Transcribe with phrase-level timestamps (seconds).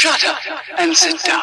[0.00, 0.38] Shut up
[0.78, 1.42] and sit down.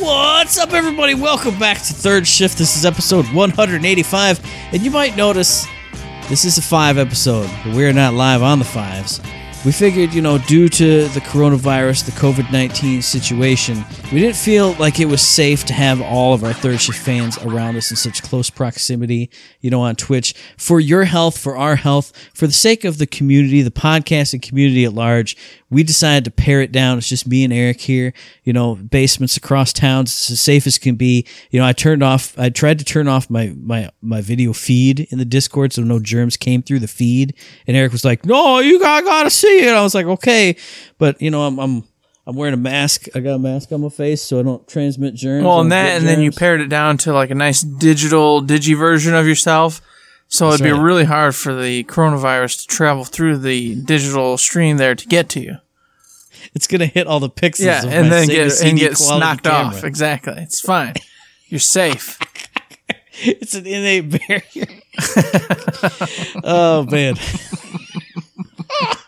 [0.00, 1.14] What's up, everybody?
[1.14, 2.58] Welcome back to Third Shift.
[2.58, 4.40] This is episode 185,
[4.72, 5.64] and you might notice
[6.28, 9.20] this is a five episode, but we're not live on the fives.
[9.64, 14.74] We figured, you know, due to the coronavirus, the COVID 19 situation, we didn't feel
[14.74, 17.96] like it was safe to have all of our third shift fans around us in
[17.96, 20.32] such close proximity, you know, on Twitch.
[20.56, 24.84] For your health, for our health, for the sake of the community, the podcasting community
[24.84, 25.36] at large,
[25.70, 26.96] we decided to pare it down.
[26.96, 30.78] It's just me and Eric here, you know, basements across towns, It's as safe as
[30.78, 31.26] can be.
[31.50, 35.00] You know, I turned off, I tried to turn off my, my, my video feed
[35.10, 37.34] in the Discord so no germs came through the feed.
[37.66, 39.74] And Eric was like, no, you got, gotta see it.
[39.74, 40.56] I was like, okay.
[40.98, 41.84] But, you know, I'm, I'm,
[42.26, 43.06] I'm wearing a mask.
[43.14, 45.44] I got a mask on my face so I don't transmit germs.
[45.44, 48.76] Well, and that, and then you pared it down to like a nice digital digi
[48.76, 49.80] version of yourself.
[50.30, 50.82] So That's it'd be right.
[50.82, 55.40] really hard for the coronavirus to travel through the digital stream there to get to
[55.40, 55.56] you.
[56.54, 57.64] It's gonna hit all the pixels.
[57.64, 59.76] Yeah, of and then get and get knocked camera.
[59.76, 59.84] off.
[59.84, 60.34] Exactly.
[60.36, 60.94] It's fine.
[61.46, 62.18] You're safe.
[63.20, 64.68] It's an innate barrier.
[66.44, 67.16] oh man.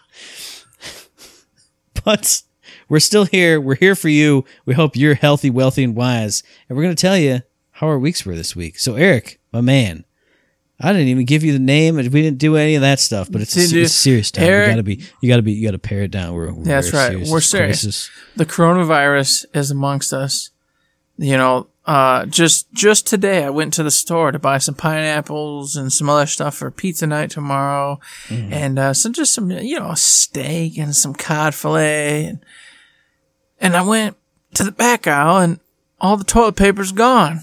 [2.04, 2.42] but
[2.88, 3.60] we're still here.
[3.60, 4.44] We're here for you.
[4.66, 6.42] We hope you're healthy, wealthy, and wise.
[6.68, 7.40] And we're gonna tell you
[7.72, 8.78] how our weeks were this week.
[8.78, 10.04] So Eric, my man.
[10.82, 13.30] I didn't even give you the name, and we didn't do any of that stuff.
[13.30, 14.44] But it's, a, it's serious time.
[14.44, 16.32] Eric- you gotta be, you gotta be, you gotta pare it down.
[16.32, 17.18] We're, we're That's right.
[17.18, 17.82] We're serious.
[17.82, 18.10] crisis.
[18.36, 20.50] The coronavirus is amongst us.
[21.18, 25.74] You know, uh, just just today I went to the store to buy some pineapples
[25.74, 28.52] and some other stuff for pizza night tomorrow, Mm-hmm.
[28.52, 32.44] and uh, some just some you know steak and some cod fillet, and
[33.60, 34.16] and I went
[34.54, 35.58] to the back aisle and
[36.00, 37.40] all the toilet paper's gone.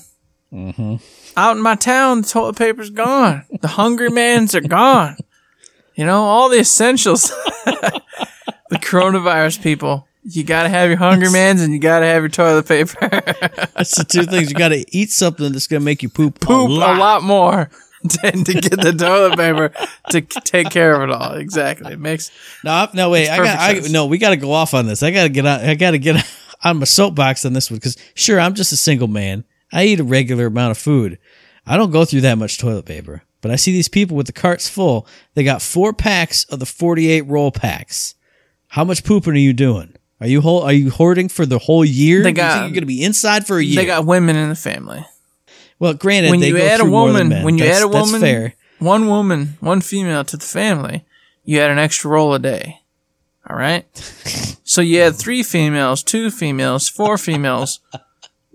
[0.54, 0.96] Mm-hmm.
[1.36, 3.44] Out in my town, the toilet paper's gone.
[3.62, 5.18] The hungry man's are gone.
[5.96, 7.24] You know, all the essentials.
[7.66, 8.02] the
[8.72, 10.07] coronavirus people.
[10.30, 12.98] You gotta have your hungry man's and you gotta have your toilet paper.
[13.76, 14.50] That's the two things.
[14.50, 16.42] You gotta eat something that's gonna make you poop.
[16.42, 16.98] Poop a a lot.
[17.00, 17.70] lot more
[18.22, 19.72] than to get the toilet paper
[20.10, 21.34] to take care of it all.
[21.36, 21.94] Exactly.
[21.94, 22.30] It makes
[22.66, 23.30] No, no, wait.
[23.30, 23.58] I got.
[23.60, 25.02] I, no, we got to go off on this.
[25.02, 25.62] I got to get out.
[25.62, 26.24] I got to get
[26.64, 29.46] on my soapbox on this one because sure, I'm just a single man.
[29.72, 31.20] I eat a regular amount of food.
[31.66, 33.24] I don't go through that much toilet paper.
[33.42, 35.08] But I see these people with the carts full.
[35.36, 38.16] They got four packs of the 48 roll packs.
[38.70, 39.94] How much pooping are you doing?
[40.20, 42.24] Are you Are you hoarding for the whole year?
[42.24, 43.76] They You got- think you're going to be inside for a year.
[43.82, 45.06] they got women in the family.
[45.80, 47.86] well, granted, when they you add a through more than woman, when you That's- add
[47.86, 48.56] a woman, fair.
[48.80, 51.06] one woman, one female to the family,
[51.46, 52.82] you add an extra roll a day.
[53.50, 53.86] All right.
[54.64, 57.80] so you had three females, two females, four females.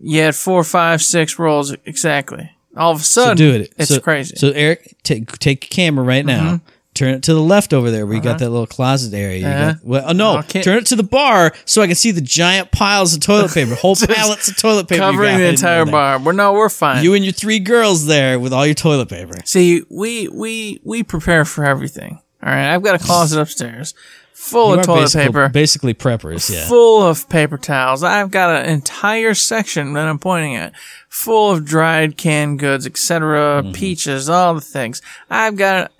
[0.04, 2.50] You had four, five, six rolls exactly.
[2.76, 3.72] All of a So sudden, do it.
[3.78, 4.34] it's so, crazy.
[4.36, 6.54] So Eric, take take your camera right now.
[6.56, 6.66] Mm-hmm.
[6.94, 9.38] Turn it to the left over there where you got that little closet area.
[9.38, 9.72] You Uh-huh.
[9.72, 12.70] got, well, oh, no, turn it to the bar so I can see the giant
[12.70, 16.18] piles of toilet paper, whole pallets of toilet paper, Covering the entire bar.
[16.18, 17.02] We're no, we're fine.
[17.02, 19.36] You and your three girls there with all your toilet paper.
[19.46, 22.20] See, we we we prepare for everything.
[22.42, 23.94] All right, I've got a closet upstairs
[24.34, 26.52] full You of toilet basically, paper, basically preppers.
[26.52, 28.02] Yeah, full of paper towels.
[28.02, 30.74] I've got an entire section that I'm pointing at,
[31.08, 33.72] full of dried canned goods, etc., Mm-hmm.
[33.72, 35.00] peaches, all the things.
[35.30, 35.90] I've got.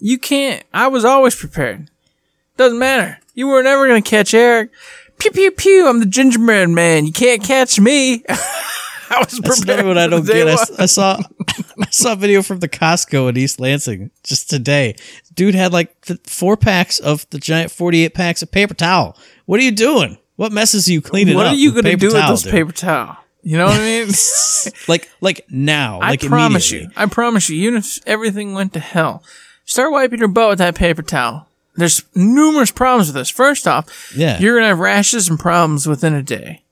[0.00, 0.64] You can't.
[0.72, 1.90] I was always prepared.
[2.56, 3.18] Doesn't matter.
[3.34, 4.70] You were never gonna catch Eric.
[5.18, 5.88] Pew pew pew.
[5.88, 7.06] I'm the gingerbread man.
[7.06, 8.24] You can't catch me.
[8.28, 9.80] I was that's prepared.
[9.80, 10.48] another what I don't get.
[10.48, 11.18] I, I saw
[11.80, 14.94] I saw a video from the Costco in East Lansing just today.
[15.34, 19.16] Dude had like th- four packs of the giant forty-eight packs of paper towel.
[19.46, 20.16] What are you doing?
[20.36, 21.52] What messes are you cleaning What up?
[21.52, 22.52] are you gonna paper do with this dude?
[22.52, 23.16] paper towel?
[23.42, 24.08] You know what I mean?
[24.88, 26.88] like like now, I like promise you.
[26.96, 27.56] I promise you.
[27.66, 29.22] Even if everything went to hell,
[29.70, 31.46] start wiping your butt with that paper towel.
[31.76, 33.30] There's numerous problems with this.
[33.30, 34.38] First off, Yeah.
[34.40, 36.62] you're gonna have rashes and problems within a day.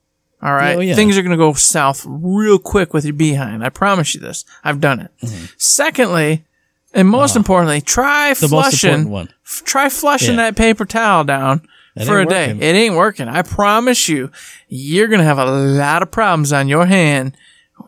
[0.42, 0.94] All right, Oh, yeah.
[0.94, 3.64] things are gonna go south real quick with your behind.
[3.64, 4.44] I promise you this.
[4.64, 5.10] I've done it.
[5.56, 6.44] Secondly,
[6.92, 8.40] and most importantly, try Mm-hmm.
[8.44, 9.28] The flushing.
[9.46, 10.44] f- try flushing Yeah.
[10.50, 11.62] that paper towel down
[11.94, 12.48] That for a day.
[12.48, 12.62] working.
[12.62, 13.28] It ain't working.
[13.28, 14.30] I promise you,
[14.68, 17.36] you're gonna have a lot of problems on your hand.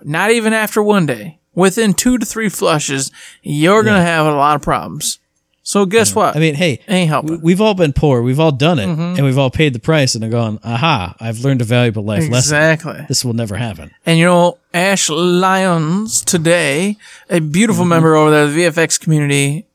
[0.05, 1.39] Not even after one day.
[1.55, 3.11] Within two to three flushes,
[3.43, 5.19] you're gonna have a lot of problems.
[5.63, 6.35] So guess what?
[6.35, 7.33] I mean, hey, ain't helping.
[7.33, 8.23] we- we've all been poor.
[8.23, 9.01] We've all done it, Mm-hmm.
[9.17, 10.15] and we've all paid the price.
[10.15, 11.15] And are going, aha!
[11.21, 12.57] I've learned a valuable life lesson.
[12.57, 13.05] exactly.
[13.09, 13.91] This will never happen.
[14.07, 16.97] And you know, Ash Lyons today,
[17.29, 19.67] a beautiful member over there, the VFX community,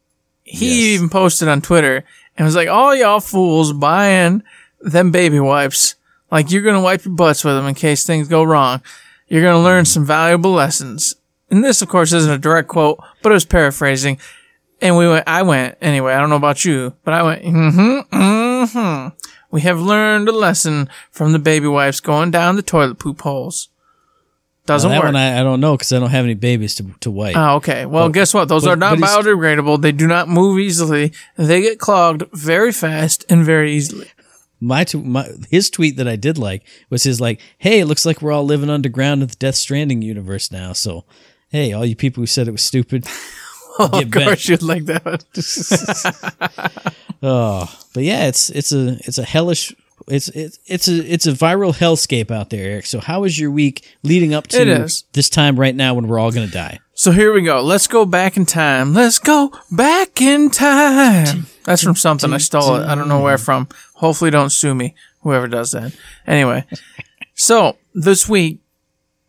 [0.43, 0.63] he Mm-hmm.
[0.65, 0.83] Yes.
[0.95, 2.03] even posted on Twitter
[2.37, 4.43] and was like, all y'all fools buying
[4.81, 5.95] them baby wipes.
[6.31, 8.81] Like you're going to wipe your butts with them in case things go wrong.
[9.27, 11.15] You're going to learn some valuable lessons.
[11.55, 14.19] And this, of course, isn't a direct quote, but it was paraphrasing.
[14.81, 18.13] And we went, I went, anyway, I don't know about you, but I went, mm-hmm,
[18.13, 19.07] mm-hmm.
[19.51, 23.69] We have learned a lesson from the baby wipes going down the toilet poop holes.
[24.65, 25.05] Doesn't that work.
[25.05, 27.37] one I, I don't know because I don't have any babies to, to wipe.
[27.37, 27.85] Oh, okay.
[27.85, 28.49] Well, But- guess what?
[28.49, 29.81] Those but- are not biodegradable.
[29.81, 31.13] They do not move easily.
[31.37, 34.11] They get clogged very fast and very easily.
[34.59, 38.05] my, t- my his tweet that I did like was his like, "Hey, it looks
[38.05, 41.05] like we're all living underground in the Death Stranding universe now." So,
[41.55, 43.07] hey, all you people who said it was stupid,
[43.79, 44.23] of Get back.
[44.23, 45.23] course, you'd like that.
[47.23, 49.73] oh, but yeah, it's it's a it's a hellish.
[50.07, 52.85] It's it's it's a it's a viral hellscape out there, Eric.
[52.85, 56.31] So how was your week leading up to this time right now when we're all
[56.31, 56.79] gonna die?
[56.93, 57.61] So here we go.
[57.61, 58.93] Let's go back in time.
[58.93, 61.47] Let's go back in time.
[61.63, 62.85] That's from something I stole it.
[62.85, 63.67] I don't know where from.
[63.95, 64.93] Hopefully, don't sue me.
[65.21, 65.93] Whoever does that.
[66.27, 66.65] Anyway,
[67.33, 68.59] so this week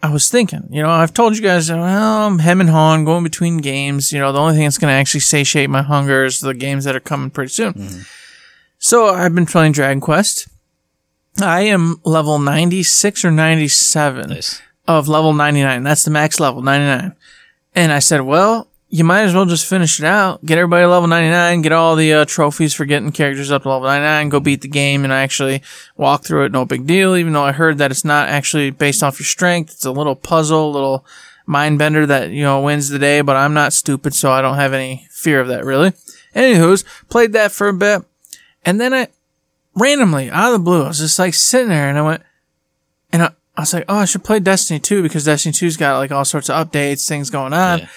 [0.03, 0.69] I was thinking.
[0.71, 4.13] You know, I've told you guys, well, I'm hem and hawing, going between games.
[4.13, 6.85] You know, the only thing that's going to actually satiate my hunger is the games
[6.85, 7.73] that are coming pretty soon.
[7.75, 8.01] Mm-hmm.
[8.79, 10.49] So I've been playing Dragon Quest.
[11.41, 14.63] I am level 96 or 97 Nice.
[14.87, 15.83] of level 99.
[15.83, 17.15] That's the max level, 99.
[17.75, 20.43] And I said, well, you might as well just finish it out.
[20.43, 23.87] Get everybody level 99, get all the uh, trophies for getting characters up to level
[23.87, 25.63] 99, go beat the game and actually
[25.99, 26.53] walk through it.
[26.53, 29.75] No big deal, even though I heard that it's not actually based off your strength.
[29.75, 31.05] It's a little puzzle, little
[31.45, 34.57] mind bender that, you know, wins the day, but I'm not stupid, so I don't
[34.57, 35.93] have any fear of that really.
[36.35, 38.03] Anywho's, played that for a bit.
[38.65, 39.09] And then I,
[39.75, 42.23] randomly, out of the blue, I was just like sitting there and I went,
[43.13, 45.99] and I, I was like, oh, I should play Destiny 2 because Destiny 2's got
[45.99, 47.81] like all sorts of updates, things going on.
[47.81, 47.89] Yeah.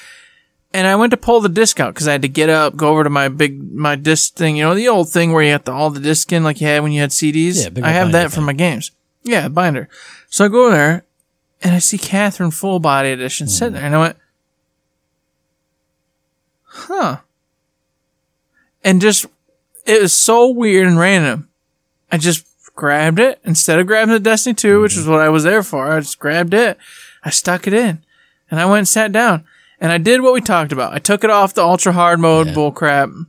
[0.71, 2.89] And I went to pull the disc out because I had to get up, go
[2.89, 5.63] over to my big, my disc thing, you know, the old thing where you have
[5.63, 7.63] to, all the disc in like you had when you had CDs.
[7.63, 8.45] Yeah, big I have that for thing.
[8.45, 8.91] my games.
[9.23, 9.89] Yeah, binder.
[10.29, 11.05] So I go there
[11.63, 13.51] and I see Catherine Full Body Edition Hmm.
[13.51, 14.17] sitting there and I went,
[16.65, 17.17] huh.
[18.83, 19.25] And just,
[19.85, 21.49] it was so weird and random.
[22.11, 22.45] I just
[22.75, 25.11] grabbed it instead of grabbing the Destiny 2, which is Mm-hmm.
[25.11, 25.91] what I was there for.
[25.91, 26.77] I just grabbed it.
[27.23, 28.03] I stuck it in
[28.51, 29.45] and I went and sat down
[29.81, 30.93] and I did what we talked about.
[30.93, 32.53] I took it off the ultra hard mode Yeah.
[32.53, 33.25] bullcrap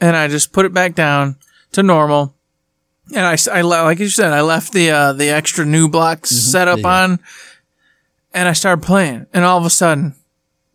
[0.00, 1.36] and I just put it back down
[1.72, 2.34] to normal.
[3.14, 6.68] And I, le- like you said, I left the, uh, the extra new blocks set
[6.68, 6.86] up Mm-hmm.
[6.86, 7.02] Yeah.
[7.02, 7.18] on
[8.34, 10.14] and I started playing and all of a sudden,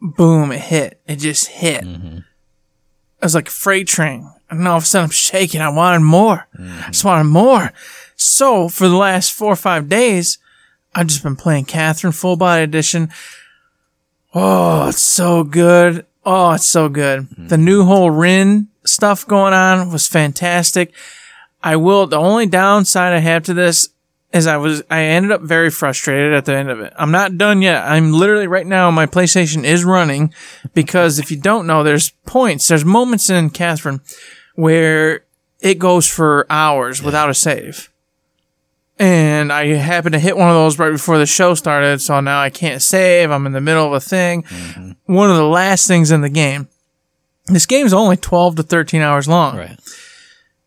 [0.01, 1.01] boom, it hit.
[1.07, 1.83] It just hit.
[1.83, 2.17] Mm-hmm.
[2.17, 2.23] It
[3.23, 4.29] was like a freight train.
[4.49, 5.59] And all of a sudden I'm shaking.
[5.61, 6.47] I wanted more.
[6.57, 6.83] Mm-hmm.
[6.83, 7.71] I just wanted more.
[8.15, 10.37] So for the last four or five days,
[10.95, 13.09] I've just been playing Catherine Full Body Edition.
[14.39, 16.05] Oh, it's so good.
[16.23, 17.27] Oh, it's so good.
[17.31, 17.65] The mm-hmm.
[17.65, 20.93] new whole Rin stuff going on was fantastic.
[21.63, 23.89] I will, the only downside I have to this
[24.31, 26.93] is I was, I ended up very frustrated at the end of it.
[26.97, 27.83] I'm not done yet.
[27.83, 30.31] I'm literally right now, my PlayStation is running
[30.75, 34.01] because if you don't know, there's points, there's moments in Catherine
[34.53, 35.23] where
[35.61, 37.89] it goes for hours without a save.
[38.99, 42.39] And I happened to hit one of those right before the show started, so now
[42.41, 43.29] I can't save.
[43.29, 44.41] I'm in the middle of a thing.
[44.43, 45.13] Mm-hmm.
[45.13, 46.67] One of the last things in the game.
[47.45, 49.55] This game's only 12 to 13 hours long.
[49.55, 49.79] Right.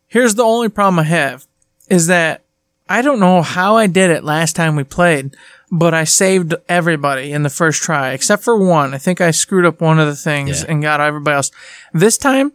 [0.06, 1.46] Here's the only problem I have
[1.88, 2.42] is that
[2.88, 5.36] I don't know how I did it last time we played,
[5.70, 8.94] but I saved everybody in the first try except for one.
[8.94, 10.70] I think I screwed up one of the things Yeah.
[10.70, 11.50] and got everybody else.
[11.92, 12.52] This time,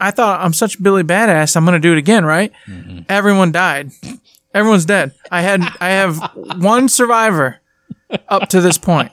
[0.00, 1.56] I thought I'm such Billy Badass.
[1.56, 2.52] I'm going to do it again, right?
[2.66, 3.00] Mm-hmm.
[3.08, 3.90] Everyone died.
[4.54, 5.12] Everyone's dead.
[5.30, 7.60] I had, I have one survivor
[8.28, 9.10] up to this point.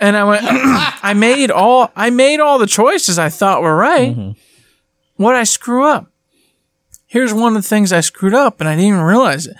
[0.00, 4.16] And I went, I made all, I made all the choices I thought were right.
[4.16, 4.30] Mm-hmm.
[5.16, 6.10] What I screw up?
[7.06, 9.56] Here's one of the things I screwed up and I didn't even realize it.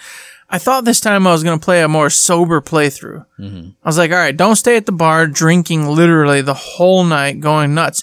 [0.49, 3.25] I thought this time I was going to play a more sober playthrough.
[3.39, 3.69] Mm-hmm.
[3.85, 7.41] I was like, all right, don't stay at the bar drinking literally the whole night,
[7.41, 8.03] going nuts.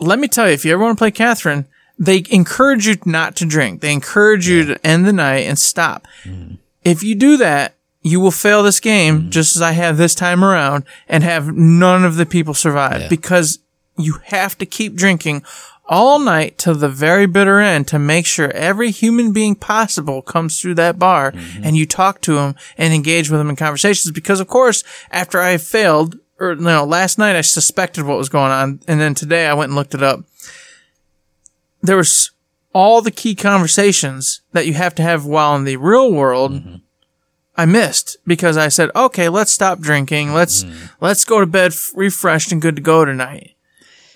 [0.00, 1.66] Let me tell you, if you ever want to play Catherine,
[1.98, 3.80] they encourage you not to drink.
[3.80, 6.06] They encourage you to end the night and stop.
[6.24, 6.58] Mm.
[6.82, 9.30] If you do that, you will fail this game mm.
[9.30, 13.08] just as I have this time around and have none of the people survive Yeah.
[13.08, 13.60] because
[13.96, 15.44] you have to keep drinking
[15.86, 20.60] all night to the very bitter end to make sure every human being possible comes
[20.60, 21.64] through that bar mm-hmm.
[21.64, 24.10] and you talk to them and engage with them in conversations.
[24.12, 28.50] Because of course, after I failed, or no, last night I suspected what was going
[28.50, 30.24] on, and then today I went and looked it up.
[31.84, 32.30] There was
[32.72, 36.80] all the key conversations that you have to have while in the real world.
[37.56, 40.32] I missed because I said, okay, let's stop drinking.
[40.32, 40.64] Let's,
[41.00, 43.54] let's go to bed f- refreshed and good to go tonight.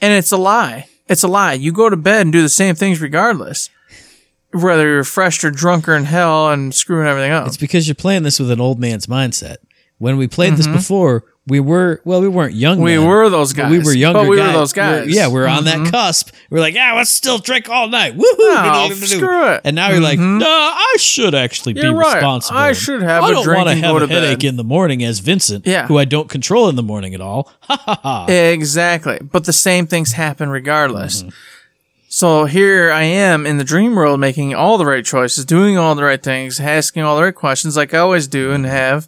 [0.02, 0.88] And it's a lie.
[1.06, 1.52] It's a lie.
[1.52, 3.70] You go to bed and do the same things regardless.
[4.52, 7.46] Whether you're fresh or drunker in hell and screwing everything up.
[7.46, 9.58] It's because you're playing this with an old man's mindset.
[9.98, 10.76] When we played this Mm-hmm.
[10.76, 12.80] before, we were well, we weren't young.
[12.80, 13.70] We then, were those guys.
[13.70, 14.20] We were younger.
[14.20, 15.06] But we were those guys.
[15.06, 16.30] We're- yeah, we were on that cusp.
[16.50, 18.16] We are like, yeah, let's still drink all night.
[18.16, 18.88] Woohoo!
[18.90, 19.62] No, screw it.
[19.64, 22.14] And now you're like, no, I should actually be right.
[22.14, 22.58] responsible.
[22.58, 24.48] I should have I a don't drink wanna have a headache bed.
[24.48, 25.86] in the morning as Vincent, Yeah.
[25.86, 27.52] who I don't control in the morning at all.
[27.68, 28.26] Ha ha ha.
[28.28, 29.18] Exactly.
[29.20, 31.22] But the same things happen regardless.
[31.22, 31.30] Mm-hmm.
[32.08, 35.94] So here I am in the dream world making all the right choices, doing all
[35.94, 39.06] the right things, asking all the right questions like I always do and have.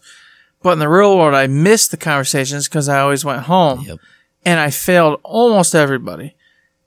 [0.63, 3.81] But in the real world, I missed the conversations because I always went home.
[3.83, 3.99] Yep.
[4.45, 6.35] And I failed almost everybody.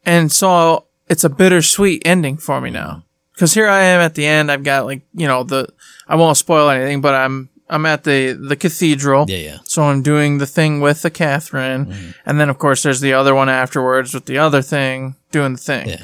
[0.05, 3.03] And so it's a bittersweet ending for me now.
[3.33, 4.51] Because here I am at the end.
[4.51, 5.67] I've got like, you know, the,
[6.07, 9.25] I won't spoil anything, but I'm, I'm at the, the cathedral.
[9.27, 9.57] Yeah, yeah.
[9.63, 12.11] So I'm doing the thing with the Catherine, Mm-hmm.
[12.27, 15.57] and then of course there's the other one afterwards with the other thing doing the
[15.59, 15.89] thing.
[15.89, 16.03] Yeah.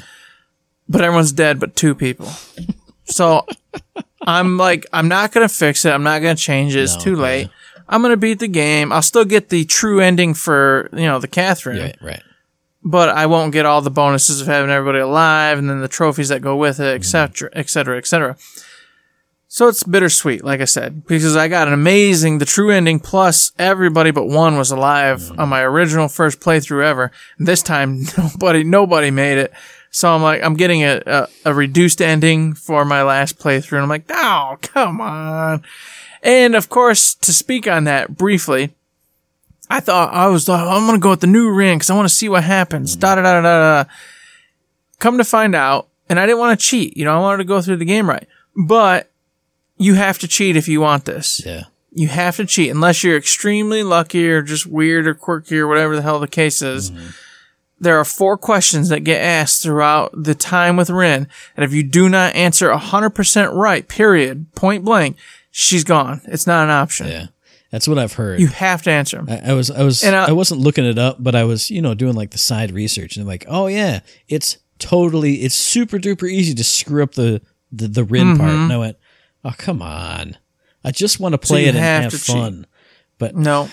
[0.88, 2.28] But everyone's dead but two people.
[3.04, 3.46] so
[4.22, 5.90] I'm like, I'm not gonna fix it.
[5.92, 6.82] I'm not gonna change it.
[6.82, 7.22] It's No, too yeah.
[7.90, 8.92] I'm gonna beat the game.
[8.92, 12.22] I'll still get the true ending for you know the Catherine, Right, right.
[12.82, 16.28] but I won't get all the bonuses of having everybody alive and then the trophies
[16.28, 18.36] that go with it, etc., etc., etc.
[19.52, 23.50] So it's bittersweet, like I said, because I got an amazing, the true ending plus
[23.58, 25.40] everybody but one was alive mm-hmm.
[25.40, 27.10] on my original first playthrough ever.
[27.36, 29.52] This time, nobody, nobody made it.
[29.90, 33.72] So I'm like, I'm getting a, a, a reduced ending for my last playthrough.
[33.72, 35.64] And I'm like, oh, come on.
[36.22, 38.74] And of course, to speak on that briefly,
[39.70, 42.08] I thought I was like, I'm gonna go with the new Rin because I want
[42.08, 42.92] to see what happens.
[42.92, 43.00] Mm-hmm.
[43.00, 43.82] Da da da da da.
[43.84, 43.90] da.
[44.98, 46.96] Come to find out, and I didn't want to cheat.
[46.96, 48.26] You know, I wanted to go through the game right.
[48.54, 49.10] But
[49.78, 51.40] you have to cheat if you want this.
[51.44, 51.64] Yeah.
[51.92, 55.96] You have to cheat unless you're extremely lucky or just weird or quirky or whatever
[55.96, 56.90] the hell the case is.
[56.90, 57.08] Mm-hmm.
[57.80, 61.82] There are four questions that get asked throughout the time with Rin, and if you
[61.82, 65.16] do not answer 100% right, period, point blank,
[65.50, 66.20] she's gone.
[66.26, 67.08] It's not an option.
[67.08, 67.26] Yeah.
[67.70, 68.40] That's what I've heard.
[68.40, 69.28] You have to answer them.
[69.28, 71.70] I, I was I was And I- I wasn't looking it up, but I was
[71.70, 75.54] you know doing like the side research and I'm like, oh yeah, it's totally it's
[75.54, 77.40] super duper easy to screw up the
[77.70, 78.50] the, the Rin part.
[78.50, 78.96] And I went,
[79.44, 80.36] oh come on,
[80.84, 81.64] I just want to play Mm-hmm.
[81.64, 82.34] you it and have have to cheat.
[82.36, 82.66] fun.
[83.18, 83.68] But No.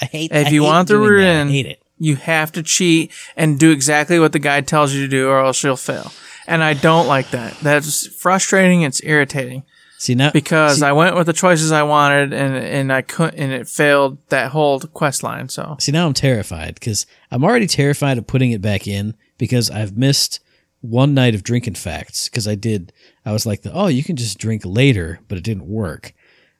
[0.00, 1.08] I hate If I you hate want the that.
[1.08, 1.82] Rin- I hate it.
[1.98, 5.40] You have to cheat and do exactly what the guide tells you to do, or
[5.40, 6.12] else you'll fail.
[6.46, 7.58] And I don't like that.
[7.60, 8.82] That's frustrating.
[8.82, 9.62] It's irritating
[9.98, 13.38] See now because see, I went with the choices I wanted, and and I couldn't,
[13.38, 15.48] and it failed that whole quest line.
[15.48, 19.70] So see now I'm terrified because I'm already terrified of putting it back in because
[19.70, 20.40] I've missed
[20.82, 22.92] one night of drinking facts because I did
[23.24, 26.12] I was like oh you can just drink later but it didn't work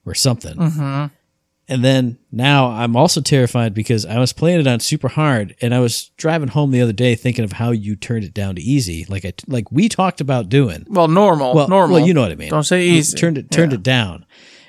[0.06, 0.56] or something.
[0.56, 1.14] Mm-hmm.
[1.68, 5.74] And then now I'm also terrified because I was playing it on super hard and
[5.74, 8.62] I was driving home the other day thinking of how you turned it down to
[8.62, 10.86] easy, like I like we talked about doing.
[10.88, 11.96] well, normal, Well, normal.
[11.96, 12.50] well, you know what I mean.
[12.50, 13.16] Don't say You easy.
[13.18, 13.78] Turned it turned Yeah.
[13.78, 13.80] Mm-hmm.
[13.80, 14.26] it down,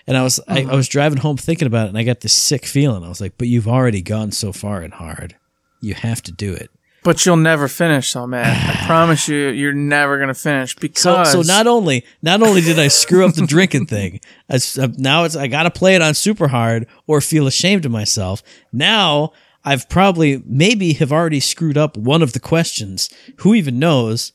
[0.08, 2.34] and I was I, I was driving home thinking about it, and I got this
[2.34, 3.04] sick feeling.
[3.04, 5.36] I was like, "But you've already gone so far and hard.
[5.82, 6.72] You have to do it."
[7.08, 8.46] But you'll never finish, though, man.
[8.46, 12.90] I promise you, you're never gonna finish because so not only not only did I
[12.90, 16.16] screw up the drinking thing, I uh, now it's I got to play it on
[16.16, 18.44] super hard or feel ashamed of myself.
[18.74, 19.32] Now
[19.64, 23.10] I've probably maybe have already screwed up one of the questions.
[23.38, 24.34] Who even knows?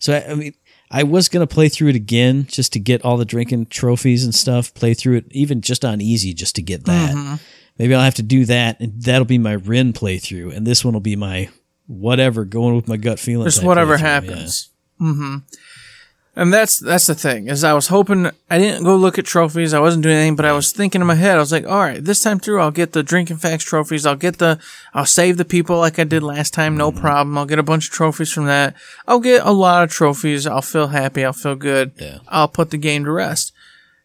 [0.00, 0.54] So I, I mean,
[0.90, 4.34] I was gonna play through it again just to get all the drinking trophies and
[4.34, 4.74] stuff.
[4.74, 7.38] Play through it even just on easy just to get that.
[7.78, 10.94] Maybe I'll have to do that, and that'll be my Rin playthrough, and this one
[10.94, 11.48] will be my
[11.88, 13.44] whatever going with my gut feeling.
[13.46, 14.06] just whatever playthrough, yeah.
[14.06, 14.68] happens.
[14.98, 15.36] hmm
[16.36, 19.74] And that's that's the thing is I was hoping I didn't go look at trophies.
[19.74, 21.36] I wasn't doing anything, but I was thinking in my head.
[21.36, 24.06] I was like, all right, this time through, I'll get the drinking facts trophies.
[24.06, 24.60] I'll get the,
[24.94, 27.00] I'll save the people like I did last time, no Mm-hmm.
[27.00, 27.36] problem.
[27.38, 28.76] I'll get a bunch of trophies from that.
[29.08, 30.46] I'll get a lot of trophies.
[30.46, 31.24] I'll feel happy.
[31.24, 31.90] I'll feel good.
[31.98, 32.18] Yeah.
[32.28, 33.52] I'll put the game to rest.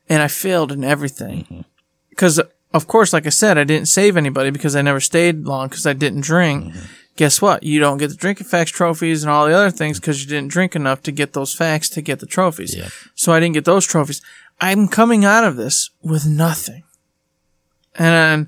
[0.09, 0.89] And I failed in Mm-hmm.
[0.89, 1.65] everything
[2.09, 2.39] because
[2.73, 5.85] of course, like I said, I didn't save anybody because I never stayed long because
[5.85, 6.63] I didn't drink.
[6.65, 6.85] Mm-hmm.
[7.15, 7.61] Guess what?
[7.63, 10.51] You don't get the drinking facts trophies and all the other things because you didn't
[10.51, 12.75] drink enough to get those facts to get the trophies.
[12.75, 12.91] Yep.
[13.13, 14.21] So I didn't get those trophies.
[14.59, 16.83] I'm coming out of this with nothing.
[17.95, 18.47] And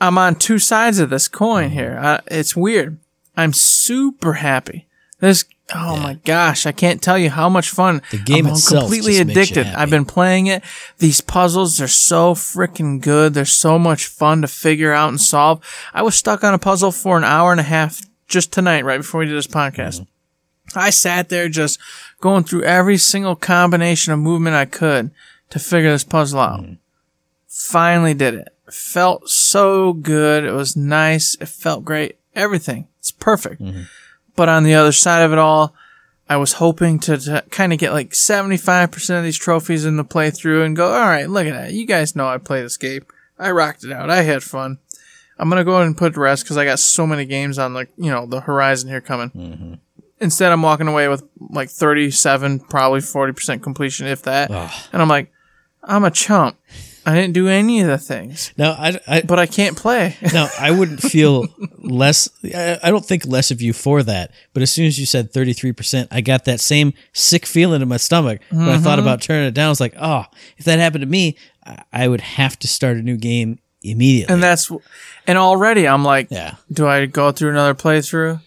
[0.00, 1.98] I'm on two sides of this coin here.
[2.00, 2.98] I, it's weird.
[3.36, 4.86] I'm super happy.
[5.20, 8.02] This, oh my gosh, I can't tell you how much fun.
[8.10, 9.78] The game I'm itself completely just makes you addicted.
[9.78, 10.62] I've been playing it.
[10.98, 13.34] These puzzles are so freaking good.
[13.34, 15.64] They're so much fun to figure out and solve.
[15.92, 18.98] I was stuck on a puzzle for an hour and a half just tonight, right
[18.98, 20.00] before we did this podcast.
[20.00, 20.78] Mm-hmm.
[20.78, 21.78] I sat there just
[22.20, 25.10] going through every single combination of movement I could
[25.50, 26.60] to figure this puzzle out.
[26.60, 26.74] Mm-hmm.
[27.48, 28.48] Finally did it.
[28.70, 30.44] Felt so good.
[30.44, 31.36] It was nice.
[31.40, 32.18] It felt great.
[32.34, 32.88] Everything.
[32.98, 33.62] It's perfect.
[33.62, 33.82] Mm-hmm.
[34.36, 35.74] But on the other side of it all,
[36.28, 40.04] I was hoping to, to kind of get like 75% of these trophies in the
[40.04, 41.72] playthrough and go, all right, look at that.
[41.72, 43.06] You guys know I play this game.
[43.38, 44.10] I rocked it out.
[44.10, 44.78] I had fun.
[45.38, 47.58] I'm gonna go ahead and put it to rest because I got so many games
[47.58, 49.30] on the you know the horizon here coming.
[49.30, 49.74] Mm-hmm.
[50.18, 54.50] Instead, I'm walking away with like 37, probably 40 percent completion, if that.
[54.50, 54.72] Ugh.
[54.92, 55.30] And I'm like,
[55.84, 56.56] I'm a chump.
[57.06, 60.16] I didn't do any of the things, Now, I, I, but I can't play.
[60.34, 61.46] now I wouldn't feel
[61.78, 62.28] less.
[62.44, 64.32] I, I don't think less of you for that.
[64.52, 67.80] But as soon as you said thirty three percent, I got that same sick feeling
[67.80, 68.40] in my stomach.
[68.50, 69.06] When I thought mm-hmm.
[69.06, 70.24] about turning it down, I was like, oh,
[70.58, 74.34] if that happened to me, I, I would have to start a new game immediately.
[74.34, 74.70] and that's
[75.28, 78.40] and already I'm like, yeah, do I go through another playthrough?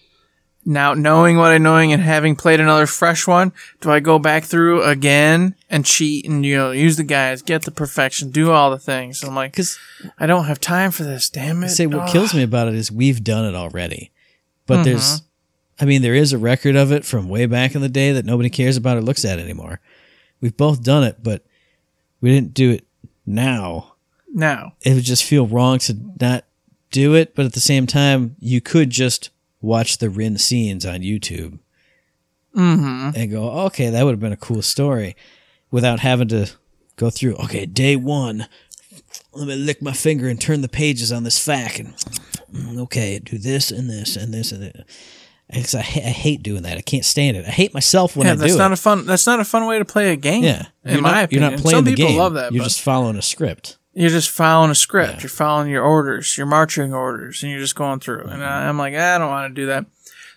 [0.66, 4.44] Now, knowing what I knowing and having played another fresh one, do I go back
[4.44, 8.70] through again and cheat and you know use the guys, get the perfection, do all
[8.70, 9.24] the things?
[9.24, 9.80] I'm like, because
[10.20, 11.30] I don't have time for this.
[11.30, 11.70] Damn it!
[11.70, 12.10] say what Ugh.
[12.12, 14.12] kills me about it is we've done it already,
[14.68, 14.84] but Mm-hmm.
[14.84, 15.22] there's,
[15.80, 18.26] I mean, there is a record of it from way back in the day that
[18.26, 19.80] nobody cares about or looks at anymore.
[20.42, 21.46] We've both done it, but
[22.22, 22.86] we didn't do it
[23.26, 23.94] now.
[24.32, 24.74] now.
[24.82, 26.44] It would just feel wrong to not
[26.92, 29.30] do it, but at the same time, you could just
[29.62, 31.60] watch the Rin scenes on YouTube
[32.56, 33.12] Mm-hmm.
[33.16, 35.16] and go, okay, that would have been a cool story,
[35.70, 36.50] without having to
[36.96, 37.36] go through.
[37.36, 38.48] Okay, day one,
[39.34, 41.96] let me lick my finger and turn the pages on this fact, and
[42.52, 44.86] mm, okay, do this and this and this and that.
[45.48, 46.78] Because I, I hate doing that.
[46.78, 47.44] I can't stand it.
[47.46, 48.80] I hate myself when Yeah, I that's do not it.
[48.80, 49.06] a fun.
[49.08, 50.44] That's not a fun way to play a game.
[50.44, 51.42] yeah, in you're my not, opinion.
[51.42, 52.18] you're not playing Some the people game.
[52.20, 52.52] love that.
[52.52, 53.78] You're but just following a script.
[54.00, 55.16] You're just following a script.
[55.16, 55.20] Yeah.
[55.24, 58.22] You're following your orders, your marching orders, and you're just going through.
[58.22, 58.44] And mm-hmm.
[58.44, 59.86] I, I'm like, I don't want to do that.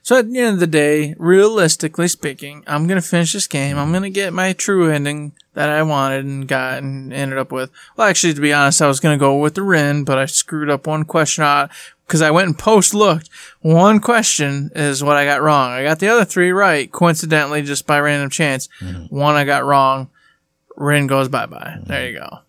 [0.02, 3.78] So at the end of the day, realistically speaking, I'm gonna finish this game.
[3.78, 3.94] I'm mm-hmm.
[3.94, 7.70] gonna get my true ending that I wanted and got and ended up with.
[7.96, 10.68] Well, actually, to be honest, I was gonna go with the Rin, but I screwed
[10.68, 11.70] up one question out
[12.04, 13.30] because I went and post looked.
[13.60, 15.70] One question is what I got wrong.
[15.70, 18.68] I got the other three right, coincidentally, just by random chance.
[18.80, 19.16] Mm-hmm.
[19.16, 20.10] One I got wrong.
[20.76, 21.76] Rin goes bye bye.
[21.86, 22.40] There you go.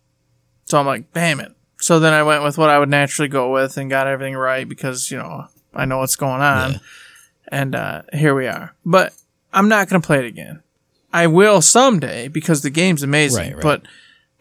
[0.73, 1.51] So I'm like, damn it.
[1.79, 4.67] So then I went with what I would naturally go with and got everything right
[4.67, 6.71] because, you know, I know what's going on.
[6.71, 6.77] Yeah.
[7.49, 8.73] And uh, here we are.
[8.83, 9.13] But
[9.53, 10.63] I'm not going to play it again.
[11.13, 13.43] I will someday because the game's amazing.
[13.43, 13.61] Right, right.
[13.61, 13.83] But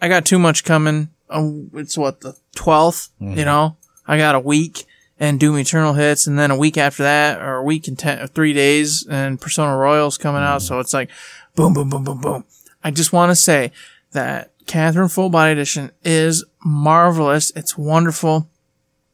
[0.00, 1.10] I got too much coming.
[1.28, 3.10] Oh, it's what, the 12th?
[3.20, 3.38] Mm-hmm.
[3.38, 3.76] You know?
[4.06, 4.86] I got a week
[5.20, 8.20] and Doom Eternal hits, and then a week after that, or a week and ten,
[8.20, 10.62] or three days, and Persona Royal's coming out.
[10.62, 10.66] Mm-hmm.
[10.66, 11.10] So it's like,
[11.54, 12.44] boom, boom, boom, boom, boom.
[12.82, 13.70] I just want to say
[14.12, 17.50] that Catherine Full Body Edition is marvelous.
[17.56, 18.48] It's wonderful.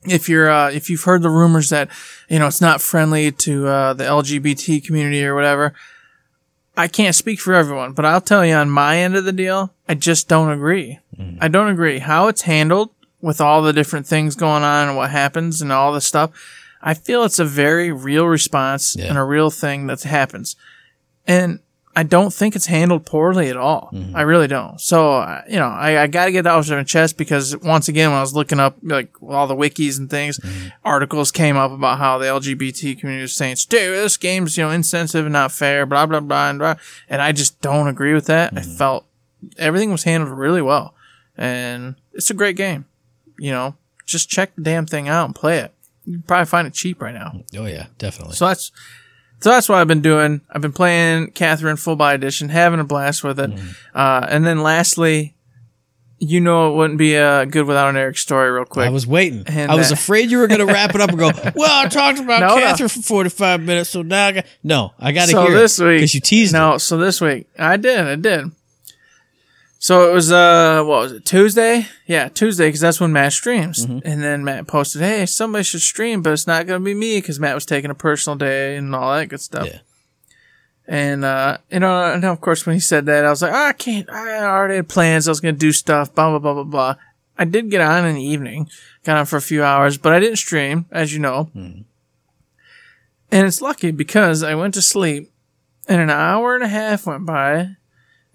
[0.04, 1.88] If you're, uh, if you've heard the rumors that,
[2.28, 5.74] you know, it's not friendly to, uh, the LGBT community or whatever,
[6.76, 9.74] I can't speak for everyone, but I'll tell you on my end of the deal,
[9.88, 11.00] I just don't agree.
[11.40, 11.98] I don't agree.
[11.98, 15.92] How it's handled with all the different things going on and what happens and all
[15.92, 16.30] this stuff,
[16.80, 19.06] I feel it's a very real response Yeah.
[19.06, 20.54] and a real thing that happens.
[21.26, 21.58] And
[21.98, 23.90] I don't think it's handled poorly at all.
[23.92, 24.14] Mm-hmm.
[24.14, 24.80] I really don't.
[24.80, 25.18] So,
[25.50, 28.18] you know, I, I got to get that off my chest because once again, when
[28.18, 30.68] I was looking up like all the wikis and things, mm-hmm.
[30.84, 34.70] articles came up about how the LGBT community was saying, dude, this game's, you know,
[34.70, 36.76] insensitive and not fair, blah, blah, blah, and blah.
[37.08, 38.52] And I just don't agree with that.
[38.52, 38.76] I mm-hmm.
[38.76, 39.04] felt
[39.58, 40.94] everything was handled really well.
[41.36, 42.84] And it's a great game.
[43.40, 43.74] You know,
[44.06, 45.74] just check the damn thing out and play it.
[46.06, 47.42] You can probably find it cheap right now.
[47.56, 48.36] Oh yeah, definitely.
[48.36, 48.70] So that's
[49.40, 50.40] so that's what I've been doing.
[50.50, 53.50] I've been playing Catherine Full Body Edition, having a blast with it.
[53.94, 55.34] Uh, and then lastly,
[56.20, 58.86] you know, it wouldn't be uh, good without an Eric story, real quick.
[58.86, 59.44] I was waiting.
[59.46, 61.84] And I was that- afraid you were going to wrap it up and go, "Well,
[61.84, 62.58] I talked about No, no.
[62.60, 64.92] Catherine for forty-five minutes, so now I got no.
[64.98, 66.80] I got to so hear this week, because you teased No, it.
[66.80, 68.50] so this week I did, I did.
[69.80, 71.24] So it was uh, what was it?
[71.24, 71.86] Tuesday?
[72.06, 73.86] Yeah, Tuesday, because that's when Matt streams.
[73.86, 74.00] Mm-hmm.
[74.04, 77.38] And then Matt posted, "Hey, somebody should stream, but it's not gonna be me because
[77.38, 79.78] Matt was taking a personal day and all that good stuff." Yeah.
[80.88, 83.66] And uh, you know, and of course, when he said that, I was like, oh,
[83.66, 84.10] I can't.
[84.10, 85.28] I already had plans.
[85.28, 86.12] I was gonna do stuff.
[86.12, 86.94] Blah blah blah blah blah.
[87.38, 88.68] I did get on in the evening,
[89.04, 91.50] got on for a few hours, but I didn't stream, as you know.
[91.54, 95.30] And it's lucky because I went to sleep,
[95.86, 97.76] and an hour and a half went by,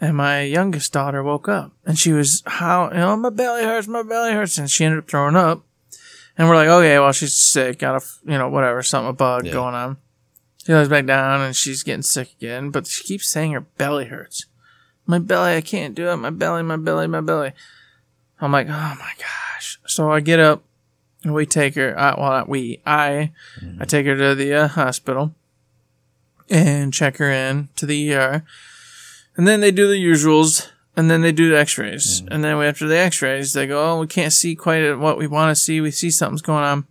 [0.04, 3.88] and my youngest daughter woke up, and she was how you know my belly hurts,
[3.88, 5.64] my belly hurts, and she ended up throwing up.
[6.38, 9.46] And we're like, okay, well she's sick, got a you know whatever, something a bug
[9.46, 9.54] Yeah.
[9.54, 9.98] going on.
[10.58, 14.06] She goes back down and she's getting sick again, but she keeps saying her belly
[14.06, 14.46] hurts.
[15.06, 16.16] My belly, I can't do it.
[16.18, 17.52] My belly, my belly, my belly.
[18.40, 19.80] I'm like, oh my gosh.
[19.86, 20.64] So I get up
[21.24, 21.98] and we take her.
[22.00, 23.32] Uh, well, we, I,
[23.80, 25.34] I take her to the uh, hospital
[26.50, 28.44] and check her in to the ER.
[29.36, 30.70] And then they do the usuals.
[30.96, 32.22] And then they do the X-rays.
[32.30, 35.50] And then after the X-rays, they go, "Oh, we can't see quite what we want
[35.50, 35.82] to see.
[35.82, 36.86] We see something's going on."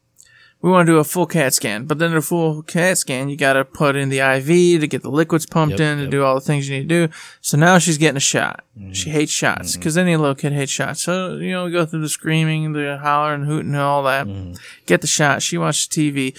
[0.63, 1.87] we want to do a full CAT scan.
[1.87, 5.03] But then a full CAT scan, you got to put in the IV to get
[5.03, 6.11] the liquids pumped Yep, in to yep.
[6.11, 7.13] do all the things you need to do.
[7.41, 8.65] So now she's getting a shot.
[8.79, 8.93] Mm-hmm.
[8.93, 11.03] She hates shots because any little kid hates shots.
[11.03, 14.29] So, you know, we go through the screaming, the hollering, hooting, and all that.
[14.29, 14.55] Mm-hmm.
[14.87, 15.43] Get the shot.
[15.43, 16.39] She watches TV.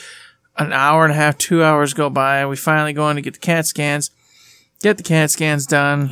[0.57, 2.45] An hour and a half, two hours go by.
[2.45, 4.09] We finally go in to get the CAT scans.
[4.83, 6.11] Get the CAT scans done.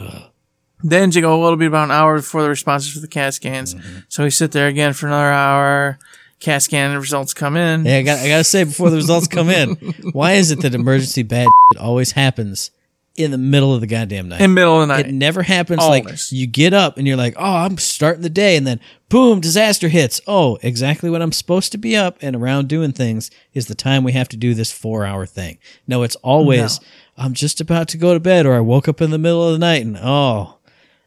[0.82, 3.34] Then you go a little bit about an hour before the responses for the CAT
[3.34, 3.76] scans.
[3.76, 4.00] Mm-hmm.
[4.08, 6.00] So we sit there again for another hour.
[6.40, 7.86] CAT scan results come in.
[7.86, 9.76] Yeah, I got I gotta say before the results come in,
[10.14, 12.72] why is it that emergency bad always happens
[13.18, 14.40] in the middle of the goddamn night?
[14.40, 15.08] in the middle of the night.
[15.08, 16.06] It never happens Always.
[16.06, 18.80] like you get up and you're like, oh, I'm starting the day, and then
[19.10, 20.22] boom, disaster hits.
[20.26, 24.06] Oh, exactly when I'm supposed to be up and around doing things is the time
[24.06, 25.60] we have to do this four hour thing.
[25.88, 26.80] No, it's always
[27.18, 29.54] I'm just about to go to bed, or I woke up in the middle of
[29.54, 30.58] the night and oh,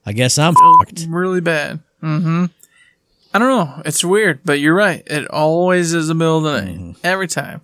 [0.06, 1.06] I guess I'm fucked.
[1.08, 1.80] really bad.
[2.02, 2.46] Mm-hmm.
[3.32, 3.82] I don't know.
[3.84, 5.02] It's weird, but you're right.
[5.06, 6.78] It always is the middle of the night.
[6.78, 6.92] Mm-hmm.
[7.02, 7.62] Every time.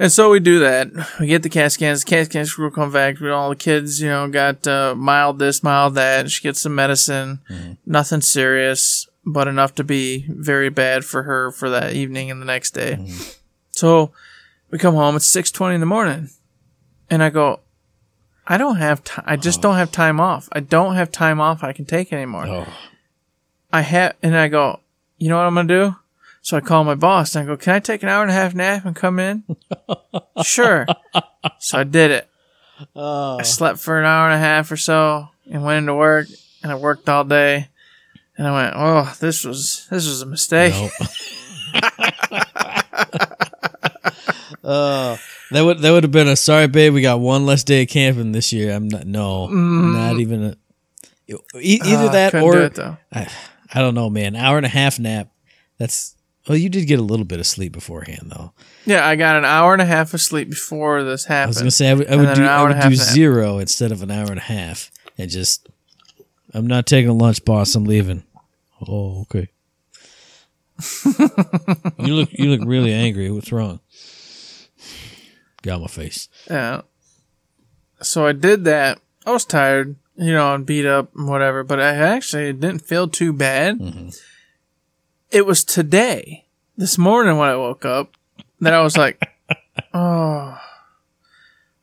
[0.00, 0.88] And so we do that.
[1.20, 2.04] We get the CAT scans.
[2.04, 3.18] The CAT scans will come back.
[3.20, 6.30] We all the kids, you know, got uh, mild this, mild that.
[6.30, 7.40] She gets some medicine.
[7.50, 7.72] Mm-hmm.
[7.84, 12.46] Nothing serious, but enough to be very bad for her for that evening and the
[12.46, 12.92] next day.
[12.92, 13.30] Mm-hmm.
[13.72, 14.12] So
[14.70, 15.16] we come home.
[15.16, 16.30] It's six twenty in the morning,
[17.10, 17.60] and I go.
[18.46, 19.24] I don't have time.
[19.26, 20.48] I just don't have time off.
[20.52, 22.46] I don't have time off I can take anymore.
[22.46, 22.66] Oh,
[23.70, 24.80] I have, and I go,
[25.18, 25.96] you know what I'm gonna do?
[26.40, 28.34] So I call my boss and I go, can I take an hour and a
[28.34, 29.44] half nap and come in?
[30.42, 30.86] sure.
[31.58, 32.28] So I did it.
[32.96, 33.38] Oh.
[33.38, 36.28] I slept for an hour and a half or so and went into work
[36.62, 37.68] and I worked all day.
[38.38, 40.72] And I went, oh, this was this was a mistake.
[44.64, 45.16] Uh,
[45.50, 46.94] that would that would have been a sorry, babe.
[46.94, 48.74] We got one less day of camping this year.
[48.74, 50.56] I'm not no, not even a,
[51.60, 52.06] e- either.
[52.08, 52.78] Ah, that do or it.
[52.78, 53.28] I,
[53.72, 54.36] I don't know, man.
[54.36, 55.28] Hour and a half nap.
[55.78, 56.16] That's
[56.48, 58.52] well, you did get a little bit of sleep beforehand, though.
[58.86, 61.48] Yeah, I got an hour and a half of sleep before this happened.
[61.48, 62.98] I was gonna say I would, I would do I would a half nap.
[62.98, 65.68] zero instead of an hour and a half, and just
[66.54, 67.74] I'm not taking a lunch, boss.
[67.74, 68.22] I'm leaving.
[68.86, 69.48] Oh, okay.
[71.98, 73.30] you look you look really angry.
[73.30, 73.80] What's wrong?
[75.62, 76.28] Got my face.
[76.48, 76.82] Yeah.
[78.00, 79.00] So I did that.
[79.26, 83.08] I was tired, you know, and beat up and whatever, but I actually didn't feel
[83.08, 83.80] too bad.
[85.30, 88.16] It was today, this morning when I woke up,
[88.60, 89.20] that I was like,
[89.92, 90.58] oh,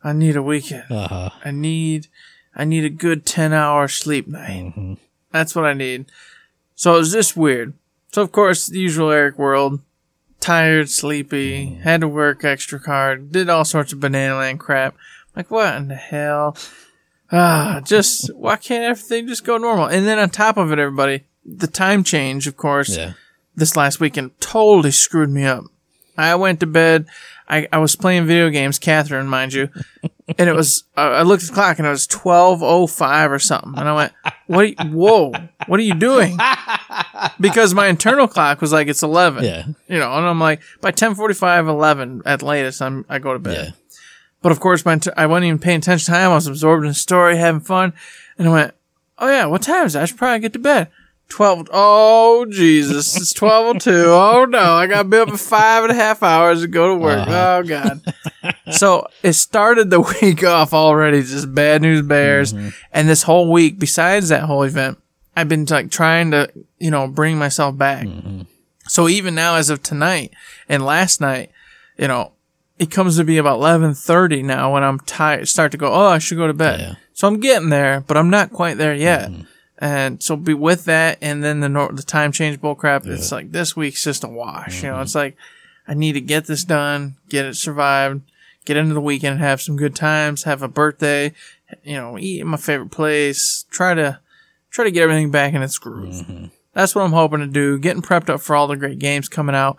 [0.03, 0.89] I need a weekend.
[0.89, 1.29] Uh huh.
[1.43, 2.08] I need,
[2.55, 4.97] I need a good 10 hour sleep night.
[5.31, 6.05] That's what I need.
[6.75, 7.73] So it was just weird.
[8.15, 9.82] So of course, the usual Eric world.
[10.39, 14.95] Tired, sleepy, had to work extra hard, did all sorts of banana land crap.
[15.36, 16.56] Like what in the hell?
[17.30, 19.88] Ah, just why can't everything just go normal?
[19.88, 23.15] And then on top of it, everybody, the time change, of course, Yeah.
[23.54, 25.65] this last weekend totally screwed me up.
[26.17, 27.08] I went to bed.
[27.49, 29.67] I, I was playing video games, Catherine, mind you,
[30.38, 30.86] and it was.
[30.95, 33.89] I I looked at the clock and it was twelve oh five or something, and
[33.89, 34.13] I went,
[34.47, 34.60] "What?
[34.60, 35.31] Are you, whoa!
[35.67, 36.38] What are you doing?"
[37.39, 39.43] Because my internal clock was like it's eleven.
[39.43, 39.65] Yeah.
[39.88, 43.58] You know, and I'm like by 10:45, 11 at latest, I'm I go to bed.
[43.58, 43.97] Yeah.
[44.41, 46.31] But of course, my I wasn't even paying attention to time.
[46.31, 47.93] I was absorbed in the story, having fun,
[48.38, 48.73] and I went,
[49.17, 50.01] "Oh yeah, what time is it?
[50.01, 50.89] I should probably get to bed."
[51.27, 51.67] Twelve.
[51.73, 53.17] Oh Jesus!
[53.17, 54.05] It's twelve oh two.
[54.07, 54.75] Oh no!
[54.75, 57.27] I got to be up for five and a half hours to go to work.
[57.27, 57.57] Uh-huh.
[57.59, 58.01] Oh God!
[58.71, 61.21] so it started the week off already.
[61.23, 62.69] Just bad news bears, mm-hmm.
[62.93, 64.99] and this whole week, besides that whole event,
[65.35, 68.05] I've been like trying to, you know, bring myself back.
[68.05, 68.43] Mm-hmm.
[68.88, 70.31] So even now, as of tonight
[70.69, 71.51] and last night,
[71.97, 72.33] you know,
[72.77, 75.47] it comes to be about eleven thirty now when I'm tired.
[75.47, 75.91] Start to go.
[75.91, 76.79] Oh, I should go to bed.
[76.79, 76.95] Yeah.
[77.13, 79.31] So I'm getting there, but I'm not quite there yet.
[79.31, 79.41] Mm-hmm.
[79.77, 83.05] And so be with that, and then the nor- the time change bull crap.
[83.05, 84.81] It's like this week's just a wash.
[84.81, 85.03] You know, mm-hmm.
[85.03, 85.35] it's like
[85.88, 88.21] I need to get this done, get it survived,
[88.63, 91.33] get into the weekend, and have some good times, have a birthday,
[91.83, 94.19] you know, eat at my favorite place, try to
[94.71, 96.15] try to get everything back in its groove.
[96.15, 96.45] Mm-hmm.
[96.73, 97.77] That's what I'm hoping to do.
[97.77, 99.77] Getting prepped up for all the great games coming out.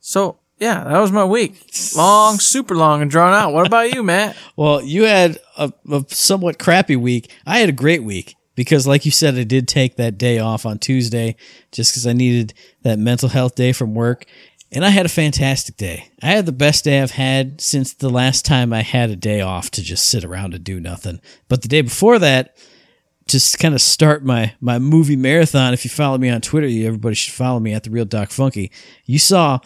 [0.00, 1.66] So yeah, that was my week.
[1.96, 3.52] Long, super long, and drawn out.
[3.52, 4.36] What about you, Matt?
[4.56, 7.28] Well, you had a, a somewhat crappy week.
[7.44, 10.66] I had a great week because, like you said, I did take that day off
[10.66, 11.36] on Tuesday
[11.72, 14.26] just because I needed that mental health day from work.
[14.72, 16.10] And I had a fantastic day.
[16.20, 19.40] I had the best day I've had since the last time I had a day
[19.40, 21.20] off to just sit around and do nothing.
[21.48, 22.56] But the day before that,
[23.26, 25.72] just kind of start my my movie marathon.
[25.72, 28.30] If you follow me on Twitter, you everybody should follow me at the real Doc
[28.30, 28.70] Funky.
[29.04, 29.60] You saw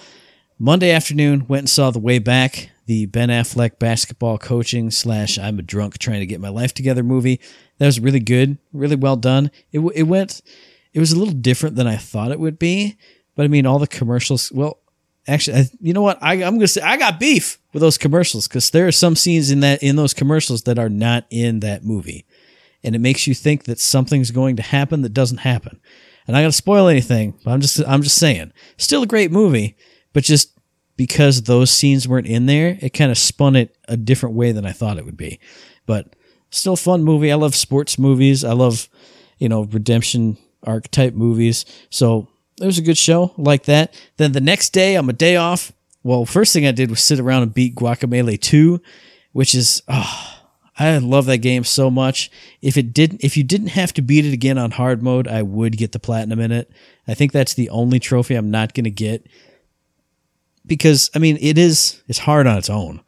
[0.59, 5.59] Monday afternoon, went and saw The Way Back, the Ben Affleck basketball coaching slash I'm
[5.59, 7.39] a drunk trying to get my life together movie.
[7.77, 9.51] That was really good, really well done.
[9.73, 10.41] It, it went,
[10.95, 12.97] it was a little different than I thought it would be,
[13.37, 14.81] but I mean, all the commercials, well,
[15.27, 16.17] actually, I, you know what?
[16.23, 19.51] I, I'm gonna say I got beef with those commercials because there are some scenes
[19.51, 22.25] in that in those commercials that are not in that movie,
[22.83, 25.79] and it makes you think that something's going to happen that doesn't happen.
[26.27, 29.31] And I got to spoil anything, but I'm just I'm just saying, still a great
[29.31, 29.77] movie,
[30.15, 30.58] but just
[30.99, 34.67] because those scenes weren't in there, it kind of spun it a different way than
[34.67, 35.39] I thought it would be.
[35.87, 36.17] But
[36.51, 37.31] still fun movie.
[37.31, 38.45] I love sports movies.
[38.45, 38.89] I love,
[39.39, 41.65] you know, redemption archetype movies.
[41.89, 42.27] So
[42.61, 43.95] it was a good show like that.
[44.17, 45.73] Then the next day, I'm a day off.
[46.03, 48.81] Well, first thing I did was sit around and beat Guacamelee 2,
[49.31, 50.41] which is, oh,
[50.77, 52.29] I love that game so much.
[52.61, 55.43] If it didn't, if you didn't have to beat it again on hard mode, I
[55.43, 56.73] would get the platinum in it.
[57.07, 59.25] I think that's the only trophy I'm not going to get
[60.69, 63.01] because I mean it is it's hard on its own.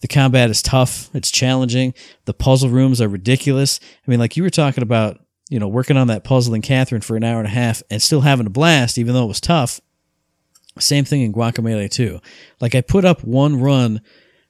[0.00, 1.94] The combat is tough, it's challenging.
[2.24, 3.78] The puzzle rooms are ridiculous.
[4.06, 7.02] I mean, like you were talking about, you know, working on that puzzle in Catherine
[7.02, 9.40] for an hour and a half and still having a blast, even though it was
[9.40, 9.80] tough.
[10.78, 12.20] Same thing in Guacamelee 2.
[12.60, 14.00] Like I put up one run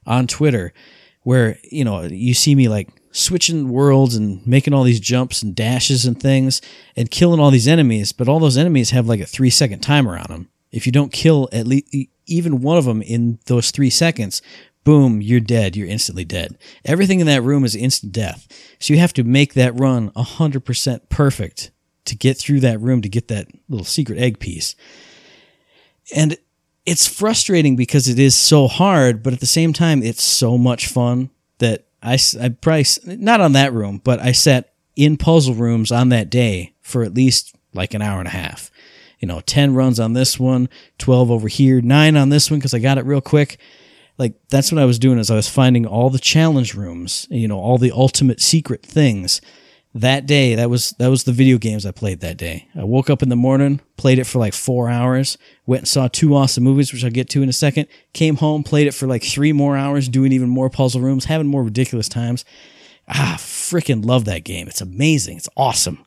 [0.07, 0.73] on Twitter
[1.21, 5.55] where, you know, you see me like switching worlds and making all these jumps and
[5.55, 6.61] dashes and things
[6.95, 10.17] and killing all these enemies, but all those enemies have like a three second timer
[10.17, 10.49] on them.
[10.71, 11.93] If you don't kill at least
[12.25, 14.41] even one of them in those three seconds,
[14.83, 15.75] boom, you're dead.
[15.75, 16.57] You're instantly dead.
[16.85, 18.47] Everything in that room is instant death.
[18.79, 21.71] So you have to make that run 100% perfect
[22.05, 24.75] to get through that room to get that little secret egg piece.
[26.13, 26.37] And
[26.85, 30.87] it's frustrating because it is so hard, but at the same time, it's so much
[30.87, 35.91] fun that I, I probably, not on that room, but I sat in puzzle rooms
[35.91, 38.69] on that day for at least like an hour and a half
[39.23, 42.73] you know, 10 runs on this one, 12 over here, nine on this one because
[42.73, 43.57] I got it real quick.
[44.17, 47.47] Like that's what I was doing is I was finding all the challenge rooms, you
[47.47, 49.39] know, all the ultimate secret things.
[49.95, 52.67] That day, that was that was the video games I played that day.
[52.75, 56.09] I woke up in the morning, played it for like four hours, went and saw
[56.09, 57.87] two awesome movies, which I'll get to in a second.
[58.11, 61.47] Came home, played it for like three more hours, doing even more puzzle rooms, having
[61.47, 62.43] more ridiculous times.
[63.07, 64.67] Ah, freaking love that game.
[64.67, 65.37] It's amazing.
[65.37, 66.03] It's awesome.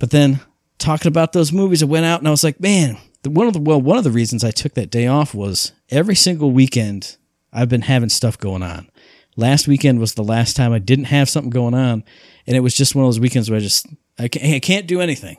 [0.00, 0.40] But then
[0.78, 3.52] talking about those movies, I went out and I was like, man, the, one of
[3.54, 7.16] the well, one of the reasons I took that day off was every single weekend
[7.52, 8.90] I've been having stuff going on.
[9.36, 12.04] Last weekend was the last time I didn't have something going on,
[12.46, 13.86] and it was just one of those weekends where I just
[14.18, 15.36] I can't, I can't do anything.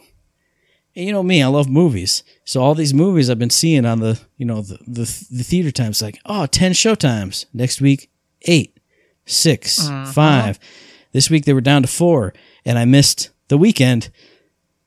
[0.95, 2.23] And you know me, I love movies.
[2.43, 5.71] So all these movies I've been seeing on the you know the the, the theater
[5.71, 8.09] times like oh 10 show times next week
[8.43, 8.79] eight
[9.25, 10.11] six, Uh-huh.
[10.11, 10.59] five.
[11.11, 12.33] This week they were down to four,
[12.65, 14.09] and I missed the weekend.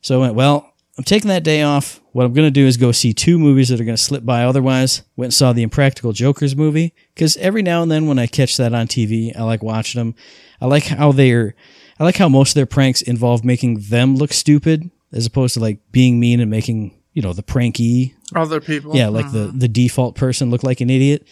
[0.01, 2.01] So I went, well, I'm taking that day off.
[2.13, 4.25] What I'm going to do is go see two movies that are going to slip
[4.25, 5.03] by otherwise.
[5.17, 8.57] Went and saw the Impractical Jokers movie because every now and then when I catch
[8.57, 10.15] that on TV, I like watching them.
[10.61, 11.55] I like how they're,
[11.99, 15.61] I like how most of their pranks involve making them look stupid as opposed to
[15.61, 18.95] like being mean and making, you know, the pranky Other people.
[18.95, 19.53] yeah, like the uh-huh.
[19.57, 21.27] the default person looked like an idiot.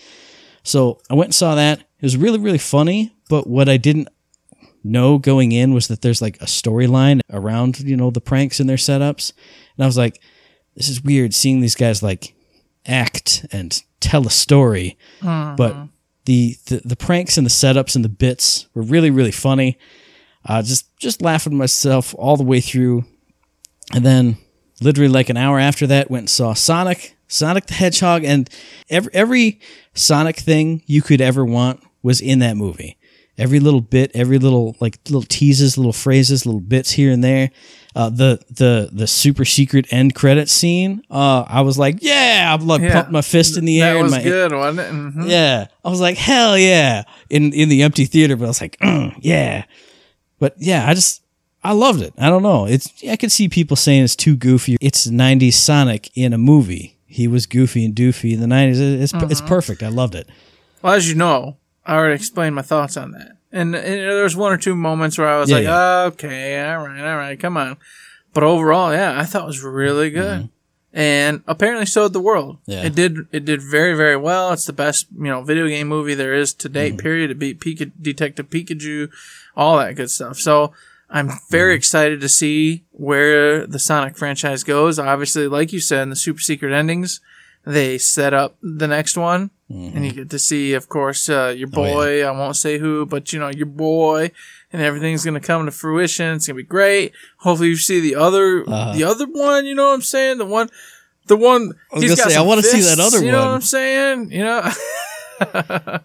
[0.63, 1.81] So I went and saw that.
[1.81, 4.09] It was really really funny, but what I didn't
[4.89, 8.69] know going in was that there's like a storyline around you know the pranks and
[8.69, 9.33] their setups,
[9.77, 10.21] and I was like,
[10.75, 12.35] this is weird seeing these guys like
[12.87, 14.97] act and tell a story,
[15.57, 15.75] but
[16.25, 19.79] the, the the pranks and the setups and the bits were really really funny.
[20.45, 23.05] Uh, just just laughing myself all the way through,
[23.95, 24.37] and then
[24.81, 28.49] literally like an hour after that went and saw Sonic, Sonic the Hedgehog, and
[28.89, 29.61] every every
[29.95, 32.98] Sonic thing you could ever want was in that movie.
[33.39, 37.51] Every little bit, every little like little teases, little phrases, little bits here and there.
[37.95, 41.03] Uh, the the the super secret end credit scene.
[41.11, 42.93] Uh, I was like, yeah, I'm like Yeah.
[42.95, 43.95] pumped my fist in the air.
[43.95, 44.93] That and was my, good, wasn't it?
[44.93, 45.29] Mhm.
[45.31, 48.77] yeah, I was like, hell yeah, in in the empty theater, but I was like,
[48.79, 49.65] mm, yeah,
[50.39, 51.23] but yeah, I just
[51.65, 52.15] I loved it.
[52.19, 54.77] I don't know, it's I could see people saying it's too goofy.
[54.81, 56.97] It's '90s Sonic in a movie.
[57.07, 59.01] He was goofy and doofy in the '90s.
[59.03, 59.83] It's it's perfect.
[59.83, 60.29] I loved it.
[60.83, 61.57] Well, as you know,
[61.89, 63.33] I already explained my thoughts on that.
[63.51, 66.03] And, and there was one or two moments where I was Yeah, like, yeah.
[66.13, 67.79] okay, all right, all right, come on.
[68.35, 70.51] But overall, yeah, I thought it was really good.
[70.93, 72.57] And apparently so did the world.
[72.63, 72.71] Mm-hmm.
[72.73, 72.83] Yeah.
[72.85, 74.53] It did it did very, very well.
[74.53, 76.99] It's the best, you know, video game movie there is to date, Mm-hmm.
[77.01, 77.31] period.
[77.31, 79.11] It beat Pika, Detective Pikachu,
[79.57, 80.39] all that good stuff.
[80.39, 80.73] So
[81.11, 81.37] I'm Mm-hmm.
[81.51, 84.99] very excited to see where the Sonic franchise goes.
[84.99, 87.21] Obviously, like you said, in the super secret endings,
[87.65, 89.51] they set up the next one.
[89.71, 91.79] And you get to see, of course, uh, your Mm-hmm.
[91.79, 91.93] Oh, yeah.
[91.95, 92.27] boy.
[92.27, 94.31] I won't say who, but you know, your boy,
[94.73, 96.37] and everything's gonna come to fruition.
[96.37, 97.13] It's gonna be great.
[97.39, 98.95] Hopefully, you see the other, Uh-huh.
[98.95, 99.67] the other one.
[99.67, 100.39] You know what I'm saying?
[100.39, 100.71] The one,
[101.27, 101.73] the one.
[101.93, 103.55] I was gonna say, I wanna see that other You know what one.
[103.57, 104.31] I'm saying?
[104.33, 104.73] You know,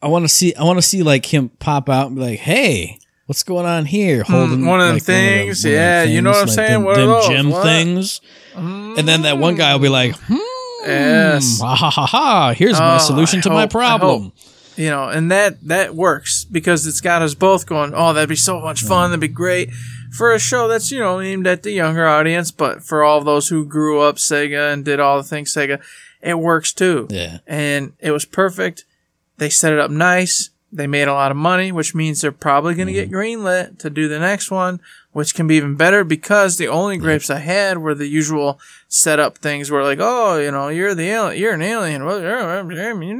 [0.00, 0.54] I want to see.
[0.54, 3.86] I want to see like him pop out and be like, "Hey, what's going on
[3.86, 5.64] here?" Holding Hmm, one of them like, things.
[5.64, 6.72] one of Yeah, you know what I'm like saying?
[6.74, 7.62] Them, One of them gem What?
[7.64, 8.20] things.
[8.54, 10.36] And then that one guy will be like, "Hmm."
[10.86, 11.60] Yes.
[11.60, 12.54] Ha ha ha.
[12.56, 14.32] Here's my Oh, solution to my problem.
[14.76, 17.92] you know, and that that works because it's got us both going.
[17.94, 19.10] Oh, that'd be so much fun.
[19.10, 19.70] That'd be great
[20.16, 23.48] for a show that's you know aimed at the younger audience, but for all those
[23.48, 25.80] who grew up Sega and did all the things Sega,
[26.22, 27.06] it works too.
[27.10, 27.38] Yeah.
[27.46, 28.84] and it was perfect.
[29.38, 30.50] They set it up nice.
[30.74, 33.16] They made a lot of money, which means they're probably going to get mm-hmm.
[33.16, 34.80] greenlit to do the next one,
[35.12, 38.58] which can be even better because the only grapes I had were the usual
[38.88, 42.60] setup things where like, oh, you know, you're the alien, you're an alien, well, you're
[42.60, 42.72] an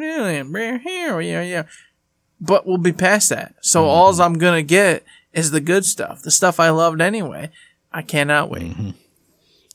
[0.02, 1.62] alien, we're here, yeah, yeah.
[2.40, 3.54] But we'll be past that.
[3.60, 3.88] So mm-hmm.
[3.88, 7.50] alls I'm gonna get is the good stuff, the stuff I loved anyway.
[7.92, 8.72] I cannot wait.
[8.72, 8.90] Mm-hmm.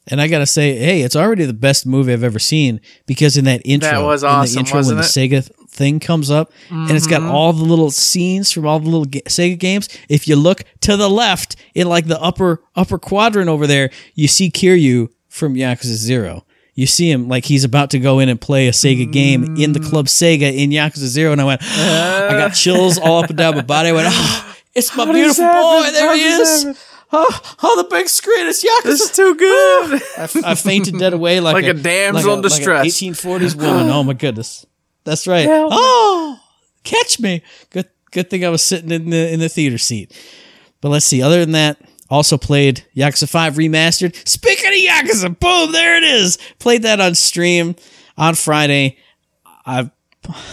[0.08, 3.46] And I gotta say, hey, it's already the best movie I've ever seen because in
[3.46, 6.92] that intro, That was in awesome, the intro when the Sega thing comes up, and
[6.92, 7.26] it's Mm-hmm.
[7.26, 9.90] got all the little scenes from all the little ga- Sega games.
[10.10, 14.28] If you look to the left in like the upper upper quadrant over there, you
[14.28, 16.46] see Kiryu from Yakuza Zero.
[16.76, 19.74] You see him like he's about to go in and play a Sega game in
[19.74, 23.38] the Club Sega in Yakuza Zero, and I went, I got chills all up and
[23.38, 23.90] down my body.
[23.90, 25.92] I went, oh, it's my How beautiful boy.
[25.92, 26.64] There How he is.
[26.64, 26.78] happen?
[27.12, 30.02] Oh, on the big screen, it's Yakuza This is too good.
[30.46, 32.86] I, I fainted dead away like, Like a damsel in distress.
[32.86, 33.90] Like an 1840s woman.
[33.90, 34.66] Oh my goodness,
[35.04, 35.46] that's right.
[35.46, 35.72] Help.
[35.74, 36.40] Oh,
[36.84, 37.42] catch me!
[37.70, 40.12] Good, good thing I was sitting in the in the theater seat.
[40.82, 41.22] But let's see.
[41.22, 41.78] Other than that,
[42.10, 44.16] also played Yakuza Five Remastered.
[44.28, 46.38] Speaking of Yakuza, boom, there it is.
[46.60, 47.76] Played that on stream
[48.18, 48.98] on Friday.
[49.66, 49.92] I,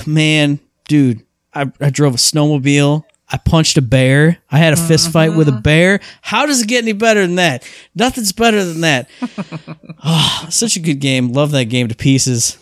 [0.07, 3.05] man, dude, I, I drove a snowmobile.
[3.29, 4.39] I punched a bear.
[4.53, 5.99] I had a fist fight with a bear.
[6.23, 7.69] How does it get any better than that?
[7.95, 9.09] Nothing's better than that.
[10.09, 11.33] Ah, such a good game.
[11.33, 12.59] Love that game to pieces.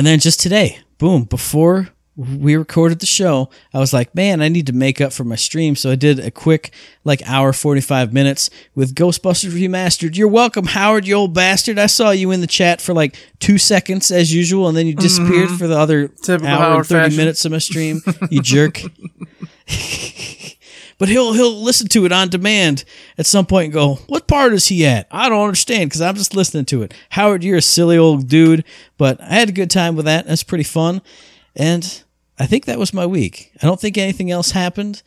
[0.00, 4.48] And then just today, boom, before we recorded the show, I was like, man, I
[4.48, 5.76] need to make up for my stream.
[5.76, 6.72] So I did a quick,
[7.04, 10.16] like, hour, 45 minutes with Ghostbusters Remastered.
[10.16, 11.78] You're welcome, Howard, you old bastard.
[11.78, 14.94] I saw you in the chat for like two seconds as usual, and then you
[14.94, 15.56] disappeared mm-hmm.
[15.58, 17.16] for the other Typical hour and 30 fashion.
[17.18, 18.80] minutes of my stream, you jerk.
[21.00, 22.84] but he'll he'll listen to it on demand
[23.18, 26.14] at some point and go, "What part is he at?" I don't understand because I'm
[26.14, 26.94] just listening to it.
[27.08, 28.64] Howard, you're a silly old dude,
[28.98, 30.26] but I had a good time with that.
[30.28, 31.00] That's pretty fun,
[31.56, 32.02] and
[32.38, 33.50] I think that was my week.
[33.60, 35.02] I don't think anything else happened.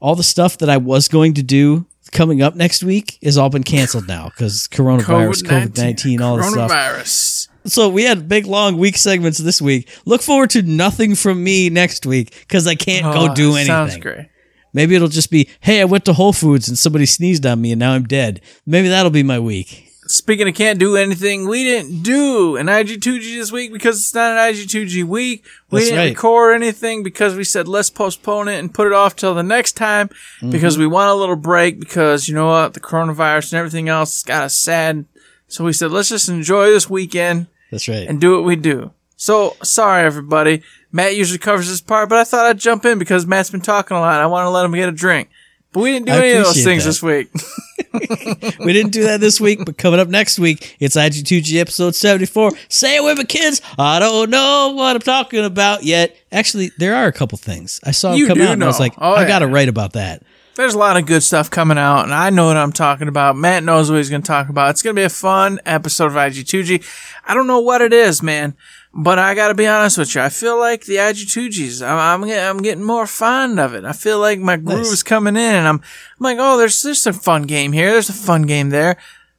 [0.00, 3.50] All the stuff that I was going to do coming up next week has all
[3.50, 6.70] been canceled now because coronavirus, COVID nineteen, all this stuff.
[6.70, 7.48] Coronavirus.
[7.64, 9.88] So we had big long week segments this week.
[10.04, 13.66] Look forward to nothing from me next week because I can't go Oh, do anything.
[13.66, 14.26] Sounds great.
[14.72, 17.72] Maybe it'll just be, hey, I went to Whole Foods and somebody sneezed on me
[17.72, 18.40] and now I'm dead.
[18.66, 19.84] Maybe that'll be my week.
[20.10, 24.32] Speaking of can't do anything, we didn't do an IG2G this week because it's not
[24.38, 25.44] an IG2G week.
[25.70, 26.08] We That's didn't right.
[26.16, 29.72] record anything because we said let's postpone it and put it off till the next
[29.72, 30.50] time Mm-hmm.
[30.50, 32.72] because we want a little break because you know what?
[32.72, 35.04] The coronavirus and everything else has got us sad.
[35.46, 38.08] So we said let's just enjoy this weekend That's right.
[38.08, 38.92] and do what we do.
[39.18, 40.62] So sorry everybody.
[40.92, 43.96] Matt usually covers this part, but I thought I'd jump in because Matt's been talking
[43.96, 44.20] a lot.
[44.20, 45.28] I want to let him get a drink.
[45.72, 46.90] But we didn't do I any of those things that.
[46.90, 47.28] this week.
[48.60, 52.52] we didn't do that this week, but coming up next week, it's IG2G episode 74.
[52.68, 53.60] Say it with me, kids.
[53.76, 56.16] I don't know what I'm talking about yet.
[56.30, 57.80] Actually, there are a couple things.
[57.84, 59.28] I saw them come out and I was like, Oh, I yeah.
[59.28, 60.22] got to write about that.
[60.54, 63.36] There's a lot of good stuff coming out, and I know what I'm talking about.
[63.36, 64.70] Matt knows what he's going to talk about.
[64.70, 66.84] It's going to be a fun episode of IG2G.
[67.24, 68.56] I don't know what it is, man,
[68.94, 70.20] but I got to be honest with you.
[70.20, 73.84] I feel like the IG2Gs, I'm, I'm, I'm getting more fond of it.
[73.84, 74.92] I feel like my groove Nice.
[74.92, 75.82] is coming in, and I'm, I'm
[76.20, 77.92] like, oh, there's there's a fun game here.
[77.92, 78.96] There's a fun game there.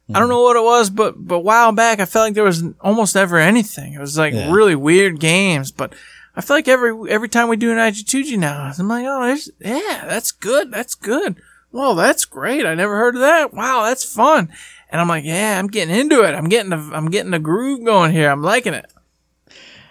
[0.08, 0.30] I don't mm-hmm.
[0.30, 3.14] know what it was, but but a while back, I felt like there was almost
[3.14, 3.94] never anything.
[3.94, 4.52] It was like Yeah.
[4.52, 5.94] really weird games, but
[6.34, 9.50] I feel like every every time we do an IG2G now, I'm like, oh, there's,
[9.60, 11.40] yeah, that's good, that's good.
[11.70, 12.66] Whoa, that's great.
[12.66, 13.54] I never heard of that.
[13.54, 14.52] Wow, that's fun.
[14.90, 16.34] And I'm like, yeah, I'm getting into it.
[16.34, 18.30] I'm getting the I'm getting the groove going here.
[18.30, 18.90] I'm liking it.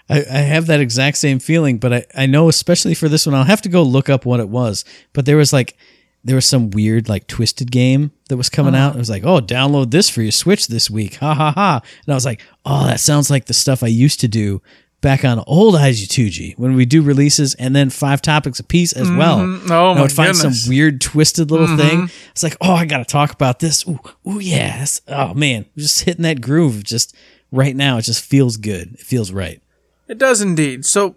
[0.09, 3.35] I, I have that exact same feeling, but I, I know especially for this one,
[3.35, 4.83] I'll have to go look up what it was.
[5.13, 5.77] But there was like
[6.23, 8.89] there was some weird like twisted game that was coming uh-huh.
[8.89, 8.95] out.
[8.95, 11.15] It was like, oh, download this for your Switch this week.
[11.15, 11.81] Ha ha ha.
[12.05, 14.61] And I was like, oh, that sounds like the stuff I used to do
[15.01, 19.09] back on old IG2G when we do releases and then five topics a piece as
[19.09, 19.39] well.
[19.39, 19.71] Mm-hmm.
[19.71, 20.63] Oh And I would find goodness.
[20.63, 21.77] some weird twisted little mm-hmm.
[21.77, 22.09] thing.
[22.31, 23.87] It's like, oh, I got to talk about this.
[23.87, 24.71] Ooh, ooh, yeah.
[24.71, 26.83] That's- oh man, just hitting that groove.
[26.83, 27.15] Just
[27.51, 28.95] right now, it just feels good.
[28.95, 29.61] It feels right.
[30.09, 30.85] It does indeed.
[30.85, 31.15] So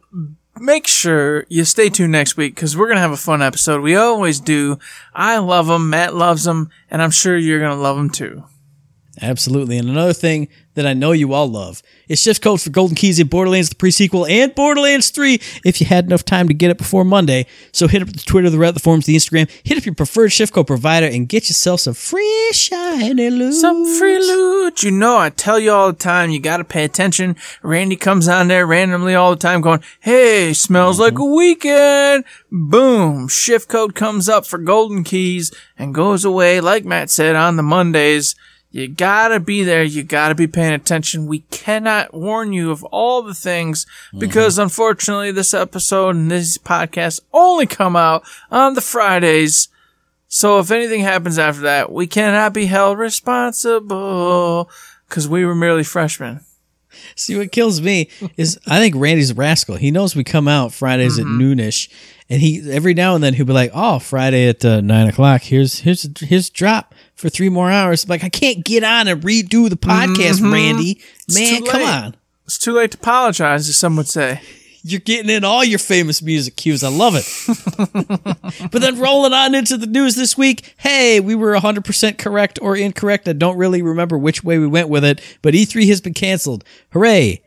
[0.61, 3.81] make sure you stay tuned next week because we're gonna have a fun episode.
[3.81, 4.79] We always do.
[5.15, 5.89] I love them.
[5.89, 8.45] Matt loves them, and I'm sure you're gonna love them too.
[9.21, 9.77] Absolutely.
[9.77, 13.21] And another thing that I know you all love is shift codes for Golden Keys
[13.21, 15.35] in Borderlands the prequel and Borderlands 3
[15.67, 17.47] if you had enough time to get it before Monday.
[17.73, 20.31] So hit up the Twitter, the Reddit, the forums, the Instagram, hit up your preferred
[20.31, 23.53] shift code provider and get yourself some free shiny loot.
[23.55, 24.83] Some free loot.
[24.83, 27.37] You know, I tell you all the time, you gotta pay attention.
[27.63, 32.25] Randy comes on there randomly all the time going, Hey, smells like a weekend.
[32.51, 33.29] Boom.
[33.29, 37.63] Shift code comes up for golden keys and goes away, like Matt said, on the
[37.63, 38.35] Mondays.
[38.73, 39.83] You gotta be there.
[39.85, 41.27] You gotta be paying attention.
[41.27, 43.87] We cannot warn you of all the things
[44.19, 49.69] because unfortunately this episode and this podcast only come out on the Fridays.
[50.27, 54.71] So if anything happens after that, we cannot be held responsible
[55.07, 56.41] because we were merely freshmen.
[57.15, 58.09] See what kills me
[58.39, 59.77] is I think Randy's a rascal.
[59.77, 61.91] He knows we come out Fridays at noonish,
[62.31, 65.43] and he every now and then he'll be like, "Oh, Friday at uh, nine o'clock.
[65.43, 69.23] Here's here's here's drop for three more hours." I'm like I can't get on and
[69.23, 70.53] redo the podcast, mm-hmm.
[70.53, 71.01] Randy.
[71.33, 72.17] Man, come on.
[72.45, 74.41] It's too late to apologize, as some would say.
[74.85, 76.83] You're getting in all your famous music cues.
[76.83, 78.71] I love it.
[78.73, 80.75] but then rolling on into the news this week.
[80.79, 83.29] Hey, we were 100% correct or incorrect.
[83.29, 86.65] I don't really remember which way we went with it, but E3 has been canceled.
[86.91, 87.43] Hooray.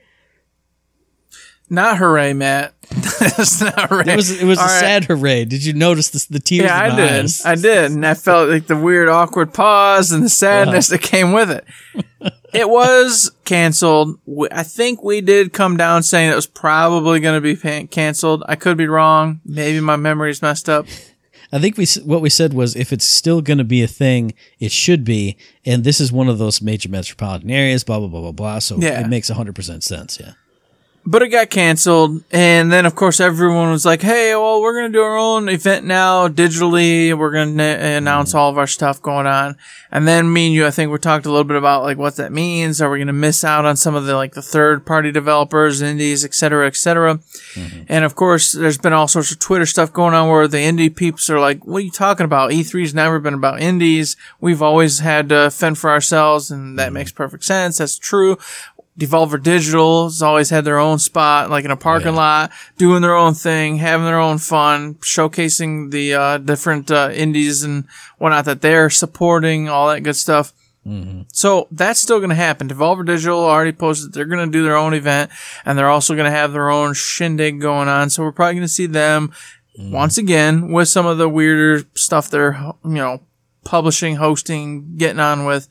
[1.70, 2.74] Not hooray, Matt.
[3.20, 4.14] That's not hooray.
[4.14, 4.80] It was it was All a right.
[4.80, 5.46] sad hooray.
[5.46, 7.24] Did you notice the, the tears Yeah, I did.
[7.24, 7.44] eyes?
[7.46, 11.32] I did, and I felt like the weird, awkward pause and the sadness that came
[11.32, 11.66] with it.
[12.54, 14.20] it was canceled.
[14.52, 18.44] I think we did come down saying it was probably going to be pan- canceled.
[18.48, 19.42] I could be wrong.
[19.44, 20.86] Maybe my memory's messed up.
[21.52, 24.34] I think we what we said was if it's still going to be a thing,
[24.60, 25.38] it should be.
[25.66, 27.84] And this is one of those major metropolitan areas.
[27.84, 28.60] Blah blah blah blah blah.
[28.60, 29.00] So Yeah.
[29.02, 30.20] it makes 100 percent sense.
[30.20, 30.34] Yeah.
[31.08, 34.90] But it got canceled, and then of course everyone was like, "Hey, well, we're gonna
[34.90, 37.16] do our own event now, digitally.
[37.16, 38.40] We're gonna announce mm-hmm.
[38.40, 39.56] all of our stuff going on."
[39.92, 42.16] And then me and you, I think we talked a little bit about like what
[42.16, 42.82] that means.
[42.82, 46.26] Are we gonna miss out on some of the like the third party developers, indies,
[46.26, 47.20] et cetera, et cetera?
[47.54, 47.84] Mm-hmm.
[47.88, 50.94] And of course, there's been all sorts of Twitter stuff going on where the indie
[50.94, 52.50] peeps are like, "What are you talking about?
[52.50, 54.18] E3's never been about indies.
[54.42, 56.94] We've always had to fend for ourselves, and that mm-hmm.
[56.96, 57.78] makes perfect sense.
[57.78, 58.40] That's true."
[58.98, 63.16] Devolver Digital has always had their own spot, like in a parking lot, doing their
[63.16, 67.86] own thing, having their own fun, showcasing the uh, different uh, indies and
[68.20, 70.54] whatnot that they're supporting, all that good stuff.
[71.34, 72.70] So that's still going to happen.
[72.70, 75.32] Devolver Digital already posted they're going to do their own event,
[75.66, 78.10] and they're also going to have their own shindig going on.
[78.10, 79.34] So we're probably going to see them
[79.78, 82.54] once again with some of the weirder stuff they're
[82.86, 83.22] you know
[83.66, 85.68] publishing, hosting, getting on with.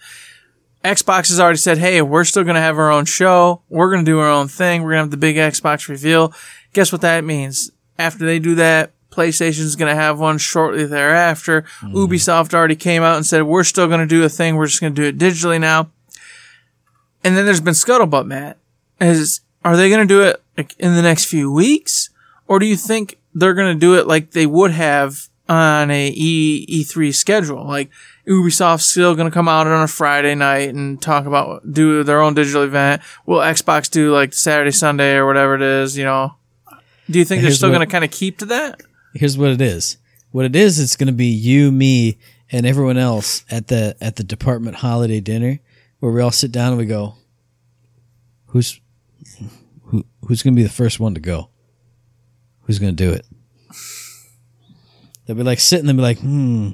[0.84, 3.62] Xbox has already said, hey, we're still going to have our own show.
[3.70, 4.82] We're going to do our own thing.
[4.82, 6.32] We're going to have the big Xbox reveal.
[6.74, 7.70] Guess what that means?
[7.98, 11.64] After they do that, PlayStation's going to have one shortly thereafter.
[11.78, 11.94] Hmm.
[11.94, 14.56] Ubisoft already came out and said, we're still going to do a thing.
[14.56, 15.90] We're just going to do it digitally now.
[17.22, 18.58] And then there's been scuttlebutt, Matt.
[19.00, 22.10] Is, are they going to do it like, in the next few weeks?
[22.46, 26.12] Or do you think they're going to do it like they would have on a
[26.14, 27.66] E E3 schedule?
[27.66, 27.90] Like
[28.26, 32.22] Ubisoft's still going to come out on a Friday night and talk about do their
[32.22, 33.02] own digital event.
[33.26, 35.98] Will Xbox do like Saturday, Sunday, or whatever it is?
[35.98, 36.34] You know,
[37.10, 38.80] do you think they're still going to kind of keep to that?
[39.14, 39.98] Here's what it is.
[40.30, 42.18] What it is, it's going to be you, me,
[42.50, 45.60] and everyone else at the at the department holiday dinner,
[46.00, 47.14] where we all sit down and we go,
[48.46, 48.80] "Who's
[49.84, 50.04] who?
[50.26, 51.50] Who's going to be the first one to go?
[52.62, 53.26] Who's going to do it?"
[55.26, 56.70] They'll be like sitting there, be like, "Hmm,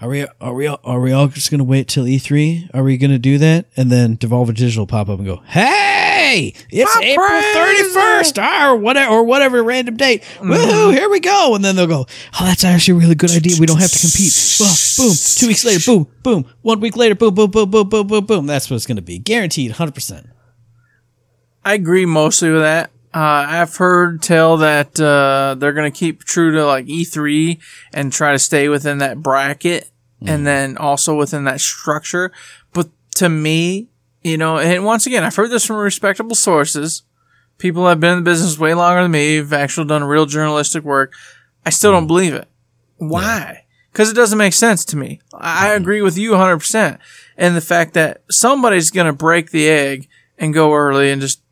[0.00, 2.70] are we are we all- are we all just going to wait till E3?
[2.72, 6.54] Are we going to do that?" And then Devolver Digital pop up and go, "Hey,
[6.70, 10.22] it's I'm April thirty first, or whatever, or whatever random date.
[10.22, 10.52] Mm-hmm.
[10.52, 10.92] Woohoo!
[10.94, 12.06] Here we go!" And then they'll go,
[12.40, 13.56] "Oh, that's actually a really good idea.
[13.60, 15.14] We don't have to compete." Well, boom.
[15.36, 16.44] Two weeks later, boom, boom.
[16.60, 18.46] One week later, boom, boom, boom, boom, boom, boom, boom.
[18.46, 20.26] That's what it's going to be, guaranteed, hundred percent.
[21.64, 22.90] I agree mostly with that.
[23.12, 27.58] Uh, I've heard tell that uh, they're going to keep true to like E3
[27.92, 29.90] and try to stay within that bracket
[30.22, 32.30] and then also within that structure.
[32.72, 33.88] But to me,
[34.22, 37.02] you know, and once again, I've heard this from respectable sources.
[37.58, 40.84] People have been in the business way longer than me, have actually done real journalistic
[40.84, 41.12] work.
[41.64, 42.48] I still don't believe it.
[42.96, 43.64] Why?
[43.92, 45.20] Because it doesn't make sense to me.
[45.34, 46.98] I I agree with you 100%.
[47.36, 50.08] And the fact that somebody's going to break the egg
[50.38, 51.42] and go early and just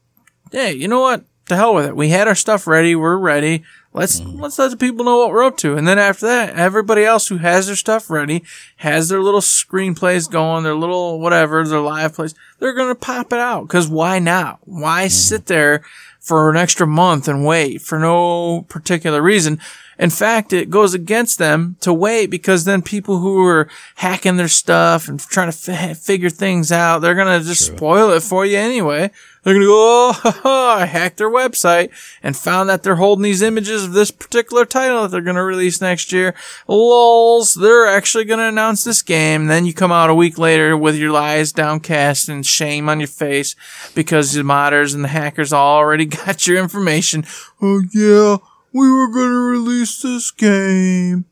[0.53, 1.25] hey, you know what?
[1.49, 1.96] To hell with it.
[1.96, 2.94] We had our stuff ready.
[2.94, 3.64] We're ready.
[3.94, 4.38] Let's mm-hmm.
[4.38, 5.76] let's let the people know what we're up to.
[5.76, 8.44] And then after that, everybody else who has their stuff ready,
[8.76, 13.38] has their little screenplays going, their little whatever, their live plays, they're gonna pop it
[13.38, 13.66] out.
[13.68, 14.61] Cause why not?
[14.66, 15.09] Why mm-hmm.
[15.09, 15.82] sit there
[16.20, 19.59] for an extra month and wait for no particular reason?
[19.99, 24.49] In fact, it goes against them to wait because then people who are hacking their
[24.49, 28.46] stuff and trying to f- figure things out, they're going to just spoil it for
[28.46, 29.11] you anyway.
[29.42, 31.90] They're going to go, oh, ha, ha, I hacked their website
[32.22, 35.42] and found that they're holding these images of this particular title that they're going to
[35.42, 36.34] release next year.
[36.66, 39.46] Lols, they're actually going to announce this game.
[39.46, 43.09] Then you come out a week later with your eyes downcast and shame on your
[43.09, 43.57] face
[43.94, 47.24] because the modders and the hackers already got your information.
[47.62, 48.36] Oh yeah,
[48.73, 51.25] we were going to release this game.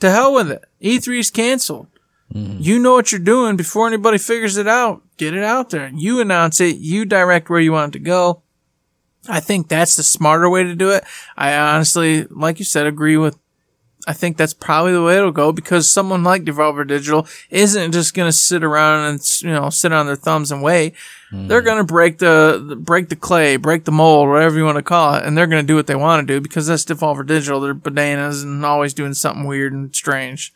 [0.00, 0.64] To hell with it.
[0.80, 1.88] E3 is canceled.
[2.32, 2.58] Mm-hmm.
[2.60, 5.02] You know what you're doing before anybody figures it out.
[5.16, 5.90] Get it out there.
[5.94, 6.76] You announce it.
[6.76, 8.42] You direct where you want it to go.
[9.28, 11.04] I think that's the smarter way to do it.
[11.36, 13.38] I honestly, like you said, agree with.
[14.06, 18.14] I think that's probably the way it'll go because someone like Devolver Digital isn't just
[18.14, 20.94] going to sit around and you know sit on their thumbs and wait.
[21.30, 24.82] They're going to break the break the clay, break the mold, whatever you want to
[24.82, 27.26] call it, and they're going to do what they want to do because that's Devolver
[27.26, 27.60] Digital.
[27.60, 30.52] They're bananas and always doing something weird and strange.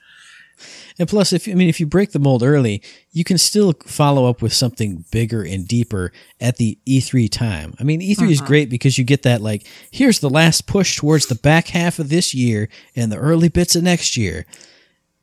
[0.99, 4.29] And plus, if I mean, if you break the mold early, you can still follow
[4.29, 7.75] up with something bigger and deeper at the E3 time.
[7.79, 8.47] I mean, E3 is mm-hmm.
[8.47, 12.09] great because you get that like, here's the last push towards the back half of
[12.09, 14.47] this year and the early bits of next year.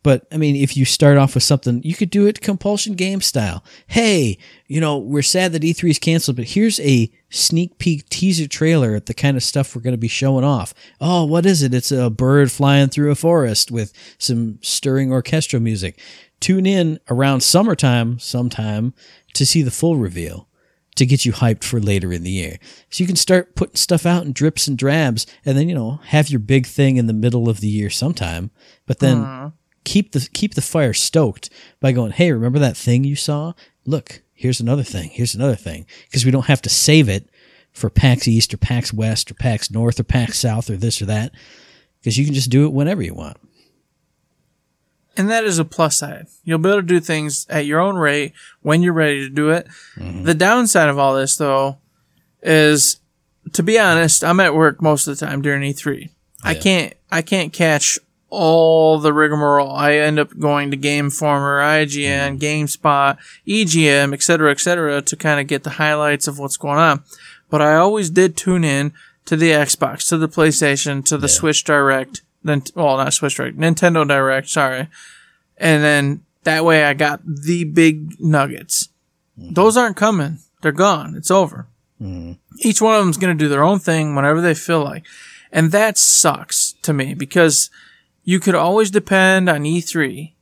[0.01, 3.21] But I mean, if you start off with something, you could do it compulsion game
[3.21, 3.63] style.
[3.87, 4.37] Hey,
[4.67, 8.95] you know, we're sad that E3 is canceled, but here's a sneak peek teaser trailer
[8.95, 10.73] at the kind of stuff we're going to be showing off.
[11.01, 11.73] Oh, what is it?
[11.73, 15.99] It's a bird flying through a forest with some stirring orchestral music.
[16.39, 18.93] Tune in around summertime sometime
[19.33, 20.47] to see the full reveal
[20.95, 22.57] to get you hyped for later in the year.
[22.89, 25.99] So you can start putting stuff out in drips and drabs and then, you know,
[26.05, 28.51] have your big thing in the middle of the year sometime.
[28.85, 29.53] But then
[29.89, 33.53] keep the keep the fire stoked by going, "Hey, remember that thing you saw?
[33.85, 35.09] Look, here's another thing.
[35.09, 37.27] Here's another thing." Because we don't have to save it
[37.71, 41.05] for PAX East or PAX West or PAX North or PAX South or this or
[41.05, 41.31] that.
[41.99, 43.37] Because you can just do it whenever you want.
[45.17, 46.27] And that is a plus side.
[46.43, 49.49] You'll be able to do things at your own rate when you're ready to do
[49.49, 49.67] it.
[49.97, 50.23] Mm-hmm.
[50.23, 51.79] The downside of all this, though,
[52.43, 53.01] is
[53.53, 56.09] to be honest, I'm at work most of the time during E3.
[56.43, 59.71] I can't, I can't catch all the rigmarole.
[59.71, 62.37] I end up going to Game Informer, IGN, mm-hmm.
[62.37, 63.17] GameSpot,
[63.47, 67.03] EGM, et cetera, et cetera, to kind of get the highlights of what's going on.
[67.49, 68.93] But I always did tune in
[69.25, 73.57] to the Xbox, to the PlayStation, to the Switch Direct, then, well, not Switch Direct,
[73.57, 74.87] Nintendo Direct, sorry.
[75.57, 78.89] And then that way I got the big nuggets.
[79.37, 79.53] Mm-hmm.
[79.53, 80.39] Those aren't coming.
[80.61, 81.15] They're gone.
[81.15, 81.67] It's over.
[82.01, 82.33] Mm-hmm.
[82.59, 85.05] Each one of them's going to do their own thing whenever they feel like.
[85.51, 87.69] And that sucks to me because
[88.29, 90.33] you could always depend on E3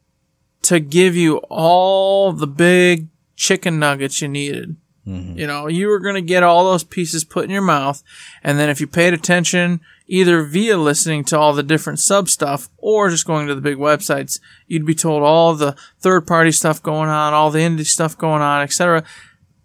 [0.61, 3.07] to give you all the big
[3.38, 4.75] chicken nuggets you needed.
[5.07, 5.39] Mm-hmm.
[5.39, 8.03] You know, you were going to get all those pieces put in your mouth.
[8.43, 12.67] And then if you paid attention, either via listening to all the different sub stuff
[12.75, 16.83] or just going to the big websites, you'd be told all the third party stuff
[16.83, 19.01] going on, all the indie stuff going on, etc.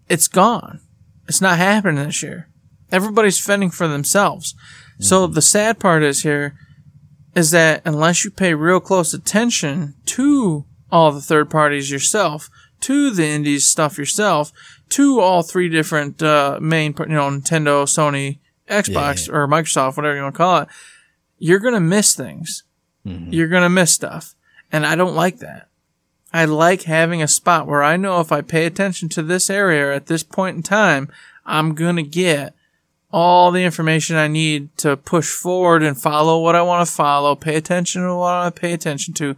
[0.08, 0.78] It's gone.
[1.26, 2.48] It's not happening this year.
[2.92, 4.54] Everybody's fending for themselves.
[5.00, 5.34] So mm-hmm.
[5.34, 6.56] the sad part is here
[7.34, 13.10] is that unless you pay real close attention to all the third parties yourself, to
[13.10, 14.52] the indies stuff yourself,
[14.90, 20.22] to all three different uh, main, you know, Nintendo, Sony, Xbox, or Microsoft, whatever you
[20.22, 20.68] want to call it,
[21.38, 22.64] you're gonna miss things.
[23.04, 24.34] You're gonna miss stuff,
[24.70, 25.68] and I don't like that.
[26.32, 29.94] I like having a spot where I know if I pay attention to this area
[29.94, 31.10] at this point in time,
[31.44, 32.54] I'm gonna get
[33.12, 37.36] all the information I need to push forward and follow what I want to follow,
[37.36, 39.36] pay attention to what I want to pay attention to.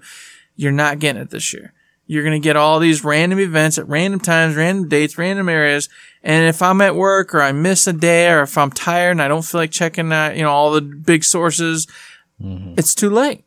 [0.57, 1.73] You're not getting it this year.
[2.07, 5.89] You're going to get all these random events at random times, random dates, random areas.
[6.23, 9.23] And if I'm at work or I miss a day or if I'm tired and
[9.23, 11.87] I don't feel like checking out, you know, all the big sources,
[12.41, 12.75] mm-hmm.
[12.77, 13.45] it's too late.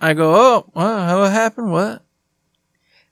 [0.00, 1.72] I go, oh, well, what happened?
[1.72, 2.02] What?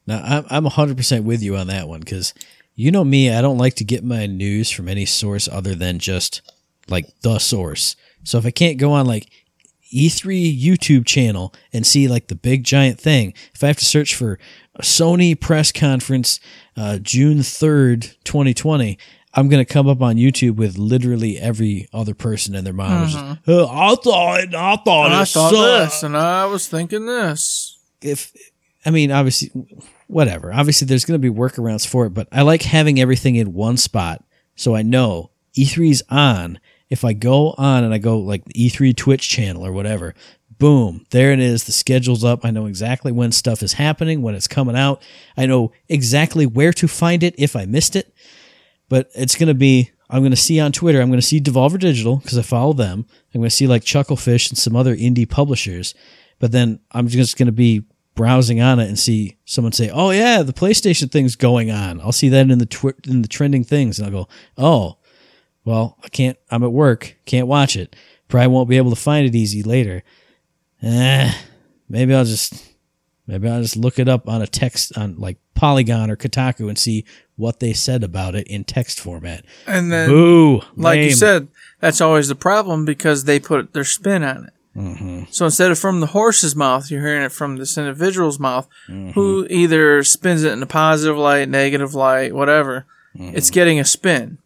[0.07, 2.33] Now, I'm, I'm 100% with you on that one because
[2.75, 5.99] you know me, I don't like to get my news from any source other than
[5.99, 6.43] just
[6.89, 7.97] like the source.
[8.25, 9.29] So if I can't go on like
[9.93, 14.15] E3 YouTube channel and see like the big giant thing, if I have to search
[14.15, 14.39] for
[14.77, 16.41] a Sony press conference
[16.77, 18.99] uh, June 3rd, 2020,
[19.35, 23.09] I'm going to come up on YouTube with literally every other person and their mom.
[23.09, 23.19] just,
[23.49, 27.79] "Uh, I thought, I thought, it I thought sucked." this and I was thinking this.
[28.01, 28.33] if
[28.87, 29.51] I mean, obviously,
[30.07, 30.53] whatever.
[30.53, 33.77] Obviously, there's going to be workarounds for it, but I like having everything in one
[33.77, 34.23] spot
[34.57, 36.61] so I know E3's on.
[36.95, 40.15] If I go on and I go like the E3 Twitch channel or whatever,
[40.59, 41.65] boom, there it is.
[41.65, 42.45] The schedule's up.
[42.45, 45.03] I know exactly when stuff is happening, when it's coming out.
[45.37, 48.15] I know exactly where to find it if I missed it.
[48.89, 51.41] But it's going to be I'm going to see on Twitter, I'm going to see
[51.41, 53.07] Devolver Digital because I follow them.
[53.35, 55.97] I'm going to see like Chucklefish and some other indie publishers.
[56.39, 57.83] But then I'm just going to be
[58.15, 62.13] browsing on it and see someone say, "Oh yeah, the PlayStation thing's going on." I'll
[62.13, 64.99] see that in the in the trending things, and I'll go, "Oh,
[65.65, 66.37] well, I can't.
[66.51, 67.97] I'm at work, can't watch it.
[68.29, 70.03] Probably won't be able to find it easy later.
[70.83, 71.33] Eh,
[71.89, 72.75] maybe I'll just
[73.27, 76.79] maybe I'll just look it up on a text on like Polygon or Kotaku and
[76.79, 77.05] see
[77.37, 79.45] what they said about it in text format.
[79.67, 80.63] And then, Boo!
[80.77, 81.49] like you said,
[81.81, 84.51] that's always the problem because they put their spin on it.
[84.79, 85.23] Mm-hmm.
[85.31, 89.11] So instead of from the horse's mouth, you're hearing it from this individual's mouth, Mm-hmm.
[89.13, 92.85] who either spins it in a positive light, negative light, whatever.
[93.17, 93.37] Mm-hmm.
[93.37, 94.39] It's getting a spin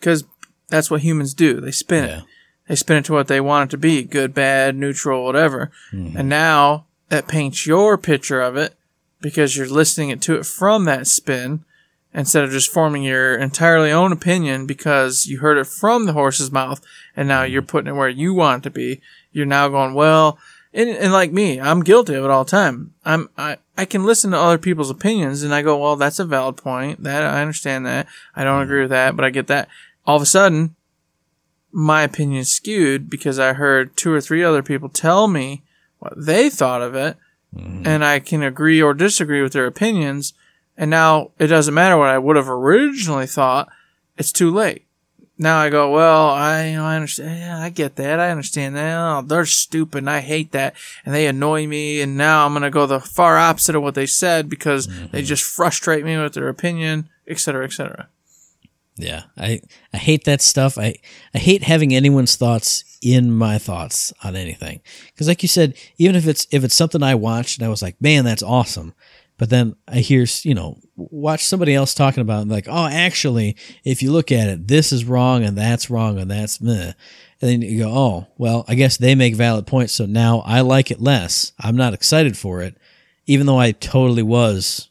[0.00, 0.24] because
[0.68, 1.60] that's what humans do.
[1.60, 2.18] They spin Yeah.
[2.18, 2.24] it.
[2.68, 5.70] They spin it to what they want it to be good, bad, neutral, whatever.
[5.92, 6.16] Mm-hmm.
[6.16, 8.74] And now that paints your picture of it
[9.20, 11.64] because you're listening it to it from that spin
[12.14, 16.50] instead of just forming your entirely own opinion because you heard it from the horse's
[16.52, 16.80] mouth
[17.16, 19.00] and now you're putting it where you want it to be.
[19.32, 20.38] You're now going, well,
[20.72, 22.94] and, and like me, I'm guilty of it all the time.
[23.04, 26.24] I'm, I, I can listen to other people's opinions and I go, well, that's a
[26.24, 27.02] valid point.
[27.02, 28.06] That, I understand that.
[28.34, 29.68] I don't agree with that, but I get that.
[30.06, 30.74] All of a sudden,
[31.72, 35.62] my opinion is skewed because I heard two or three other people tell me
[35.98, 37.16] what they thought of it,
[37.54, 37.86] mm-hmm.
[37.86, 40.34] and I can agree or disagree with their opinions.
[40.76, 43.68] And now it doesn't matter what I would have originally thought;
[44.16, 44.86] it's too late.
[45.36, 47.40] Now I go, well, I, you know, I understand.
[47.40, 48.20] Yeah, I get that.
[48.20, 48.96] I understand that.
[48.96, 50.74] Oh, they're stupid, and I hate that,
[51.04, 52.00] and they annoy me.
[52.00, 55.06] And now I'm gonna go the far opposite of what they said because mm-hmm.
[55.10, 58.08] they just frustrate me with their opinion, et cetera, et cetera.
[58.96, 59.60] Yeah, I
[59.92, 60.78] I hate that stuff.
[60.78, 60.94] I
[61.34, 64.80] I hate having anyone's thoughts in my thoughts on anything.
[65.06, 67.82] Because like you said, even if it's if it's something I watched and I was
[67.82, 68.94] like, man, that's awesome,
[69.36, 72.86] but then I hear you know watch somebody else talking about it and like, oh,
[72.86, 76.92] actually, if you look at it, this is wrong and that's wrong and that's meh.
[77.40, 80.60] And then you go, oh, well, I guess they make valid points, so now I
[80.60, 81.52] like it less.
[81.58, 82.76] I'm not excited for it,
[83.26, 84.88] even though I totally was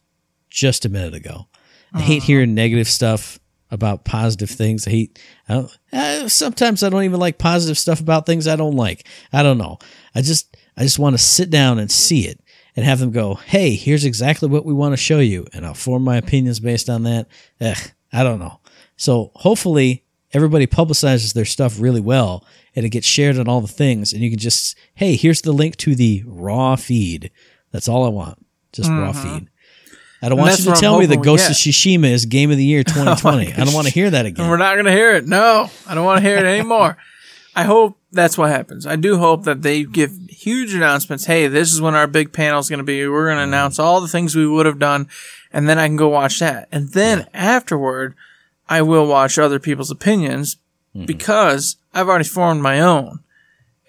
[0.49, 1.47] just a minute ago.
[1.93, 3.39] I hate hearing negative stuff
[3.73, 4.87] about positive things.
[4.87, 5.19] I hate.
[5.49, 9.07] I don't, uh, sometimes I don't even like positive stuff about things I don't like.
[9.33, 9.79] I don't know.
[10.13, 12.39] I just I just want to sit down and see it
[12.75, 15.73] and have them go, "Hey, here's exactly what we want to show you," and I'll
[15.73, 17.27] form my opinions based on that.
[17.59, 18.59] Ugh, I don't know.
[18.95, 20.03] So hopefully
[20.33, 22.45] everybody publicizes their stuff really well
[22.75, 25.51] and it gets shared on all the things and you can just hey here's the
[25.51, 27.29] link to the raw feed
[27.71, 29.47] that's all i want just raw feed
[30.23, 31.57] i don't want you to tell me the ghost of get.
[31.57, 34.49] shishima is game of the year 2020 i don't want to hear that again.
[34.49, 35.27] we're not going to hear it.
[35.27, 36.97] No, I don't want to hear it anymore.
[37.55, 38.87] I hope that's what happens.
[38.87, 41.25] I do hope that they give huge announcements.
[41.25, 43.07] Hey, this is when our big panel is going to be.
[43.07, 43.53] We're going to mm-hmm.
[43.53, 45.07] announce all the things we would have done,
[45.51, 46.67] and then I can go watch that.
[46.71, 48.15] And then afterward,
[48.67, 50.57] I will watch other people's opinions
[50.95, 51.05] mm-hmm.
[51.05, 53.19] because I've already formed my own.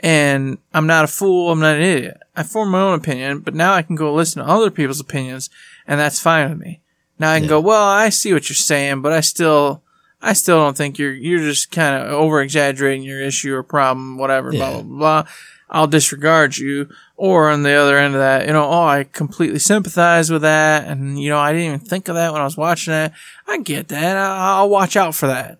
[0.00, 1.50] And I'm not a fool.
[1.50, 2.20] I'm not an idiot.
[2.36, 5.48] I formed my own opinion, but now I can go listen to other people's opinions,
[5.86, 6.80] and that's fine with me.
[7.18, 9.82] Now I can go, well, I see what you're saying, but I still,
[10.20, 14.18] I still don't think you're, you're just kind of over exaggerating your issue or problem,
[14.18, 14.82] whatever, blah, Yeah.
[14.82, 15.24] blah, blah.
[15.70, 16.88] I'll disregard you.
[17.16, 20.86] Or on the other end of that, you know, oh, I completely sympathize with that.
[20.88, 23.12] And, you know, I didn't even think of that when I was watching that.
[23.46, 24.16] I get that.
[24.16, 25.58] I- I'll watch out for that.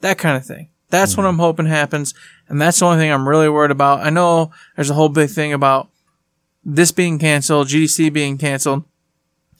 [0.00, 0.68] That kind of thing.
[0.90, 1.28] That's what mm.
[1.28, 2.14] I'm hoping happens.
[2.48, 4.00] And that's the only thing I'm really worried about.
[4.00, 5.88] I know there's a whole big thing about
[6.64, 8.84] this being canceled, GDC being canceled.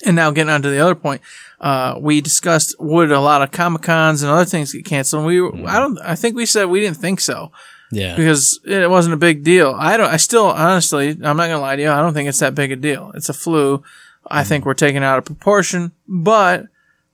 [0.04, 1.22] And now getting on to the other point,
[1.60, 5.20] uh, we discussed would a lot of Comic Cons and other things get canceled.
[5.20, 5.66] And we, mm-hmm.
[5.66, 7.50] I don't, I think we said we didn't think so
[7.92, 9.74] yeah because it wasn't a big deal.
[9.76, 11.90] I don't, I still, honestly, I'm not gonna lie to you.
[11.90, 13.12] I don't think it's that big a deal.
[13.14, 13.82] It's a flu.
[14.26, 14.68] I think mm-hmm.
[14.68, 16.66] we're taking out of proportion, but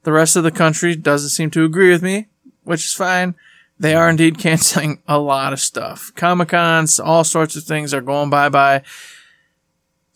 [0.02, 2.28] the rest of the country doesn't seem to agree with me,
[2.64, 3.34] which is fine.
[3.78, 4.10] They are mm-hmm.
[4.10, 6.12] indeed canceling a lot of stuff.
[6.14, 8.82] Comic Cons, all sorts of things are going bye bye.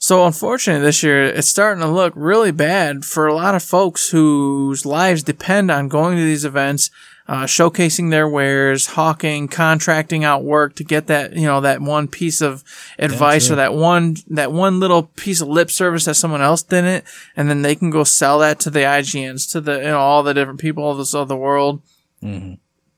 [0.06, 4.10] So unfortunately this year it's starting to look really bad for a lot of folks
[4.10, 6.92] whose lives depend on going to these events,
[7.26, 12.06] uh, showcasing their wares, hawking, contracting out work to get that, you know, that one
[12.06, 12.62] piece of
[13.00, 17.04] advice or that one, that one little piece of lip service that someone else didn't.
[17.36, 20.22] And then they can go sell that to the IGNs, to the, you know, all
[20.22, 21.82] the different people of this of the world.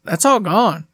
[0.04, 0.86] That's all gone.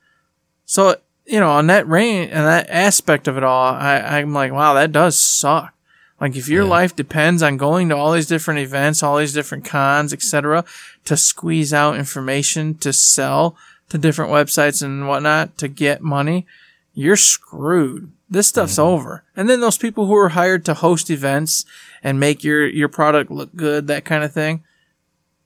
[0.64, 0.94] So,
[1.26, 4.74] you know, on that range and that aspect of it all, I, I'm like, wow,
[4.74, 5.72] that does suck.
[6.20, 9.64] Like if your life depends on going to all these different events, all these different
[9.64, 10.64] cons, etc.,
[11.04, 13.56] to squeeze out information to sell
[13.88, 16.46] to different websites and whatnot to get money,
[16.94, 18.10] you're screwed.
[18.30, 18.82] This stuff's mm-hmm.
[18.82, 19.24] over.
[19.36, 21.64] And then those people who are hired to host events
[22.02, 24.64] and make your, your product look good, that kind of thing,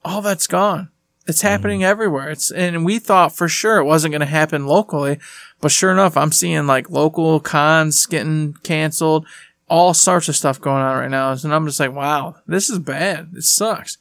[0.04, 0.90] all that's gone.
[1.26, 1.90] It's happening mm-hmm.
[1.90, 2.30] everywhere.
[2.30, 5.18] It's and we thought for sure it wasn't going to happen locally,
[5.60, 9.26] but sure enough, I'm seeing like local cons getting canceled,
[9.68, 12.78] all sorts of stuff going on right now, and I'm just like, wow, this is
[12.78, 13.32] bad.
[13.36, 13.98] It sucks.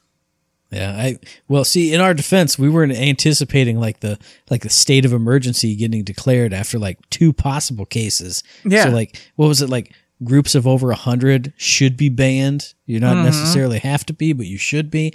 [0.72, 5.06] Yeah, I well, see, in our defense, we weren't anticipating like the like the state
[5.06, 8.44] of emergency getting declared after like two possible cases.
[8.66, 8.86] Yeah.
[8.86, 9.94] So like, what was it like?
[10.24, 12.74] Groups of over a hundred should be banned.
[12.88, 13.26] You're not mm-hmm.
[13.26, 15.14] necessarily have to be, but you should be.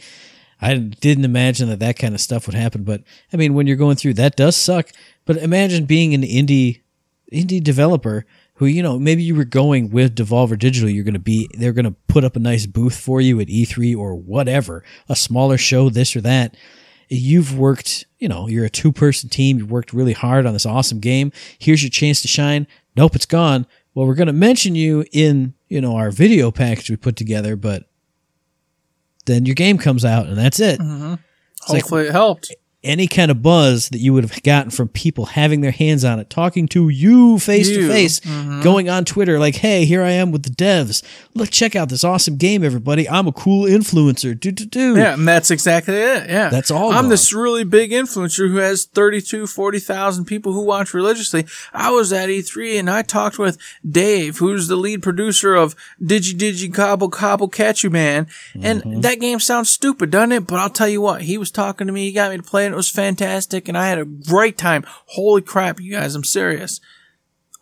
[0.60, 3.76] I didn't imagine that that kind of stuff would happen, but I mean, when you're
[3.76, 4.90] going through that, does suck.
[5.24, 6.82] But imagine being an indie
[7.32, 8.24] indie developer
[8.54, 10.88] who you know maybe you were going with Devolver Digital.
[10.90, 13.48] You're going to be they're going to put up a nice booth for you at
[13.48, 16.56] E3 or whatever, a smaller show, this or that.
[17.08, 19.58] You've worked, you know, you're a two person team.
[19.58, 21.30] You've worked really hard on this awesome game.
[21.58, 22.66] Here's your chance to shine.
[22.96, 23.66] Nope, it's gone.
[23.94, 27.56] Well, we're going to mention you in you know our video package we put together,
[27.56, 27.84] but
[29.26, 30.80] then your game comes out and that's it.
[30.80, 31.10] Mm-hmm.
[31.10, 31.18] like-
[31.82, 32.54] Hopefully, it helped.
[32.84, 36.18] Any kind of buzz that you would have gotten from people having their hands on
[36.18, 38.20] it, talking to you face to face,
[38.62, 41.02] going on Twitter like, "Hey, here I am with the devs.
[41.34, 43.08] Look, check out this awesome game, everybody.
[43.08, 44.96] I'm a cool influencer." Do do do.
[44.96, 46.28] Yeah, and that's exactly it.
[46.28, 46.48] Yeah.
[46.48, 51.46] That's all I'm this really big influencer who has 32, 40,000 people who watch religiously.
[51.72, 53.58] I was at E3 and I talked with
[53.88, 58.26] Dave, who's the lead producer of Digi Digi Cobble Cobble Catch You Man.
[58.60, 59.00] And Mm-hmm.
[59.02, 60.46] that game sounds stupid, doesn't it?
[60.46, 62.06] But I'll tell you what, he was talking to me.
[62.06, 62.71] He got me to play it.
[62.72, 63.68] It was fantastic.
[63.68, 64.84] And I had a great time.
[65.06, 66.14] Holy crap, you guys.
[66.14, 66.80] I'm serious.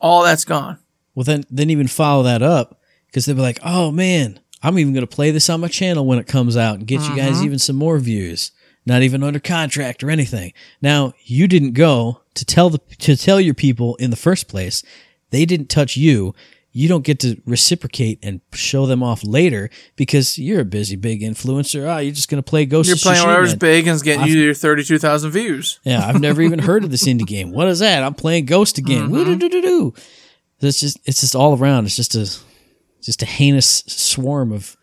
[0.01, 0.79] All that's gone.
[1.15, 4.95] Well, then then even follow that up because they'll be like, "Oh man, I'm even
[4.95, 7.37] going to play this on my channel when it comes out and get you guys
[7.37, 7.47] mm-hmm.
[7.47, 8.53] even some more views."
[8.87, 10.55] Not even under contract or anything.
[10.81, 14.83] Now you didn't go to tell the to tell your people in the first place.
[15.31, 16.35] They didn't touch you.
[16.73, 21.21] You don't get to reciprocate and show them off later because you're a busy big
[21.21, 21.89] influencer.
[21.89, 22.89] Ah, you're just going to play Ghost.
[22.89, 25.81] You're playing whatever's big and it's getting you your 32,000 views.
[25.83, 27.51] Yeah, I've never even heard of this indie game.
[27.51, 28.05] What is that?
[28.05, 29.11] I'm playing Ghost again.
[29.11, 29.95] Woo-doo-doo-doo-doo.
[30.61, 31.87] It's just it's just all around.
[31.87, 32.31] It's just a
[33.01, 34.77] just a heinous swarm of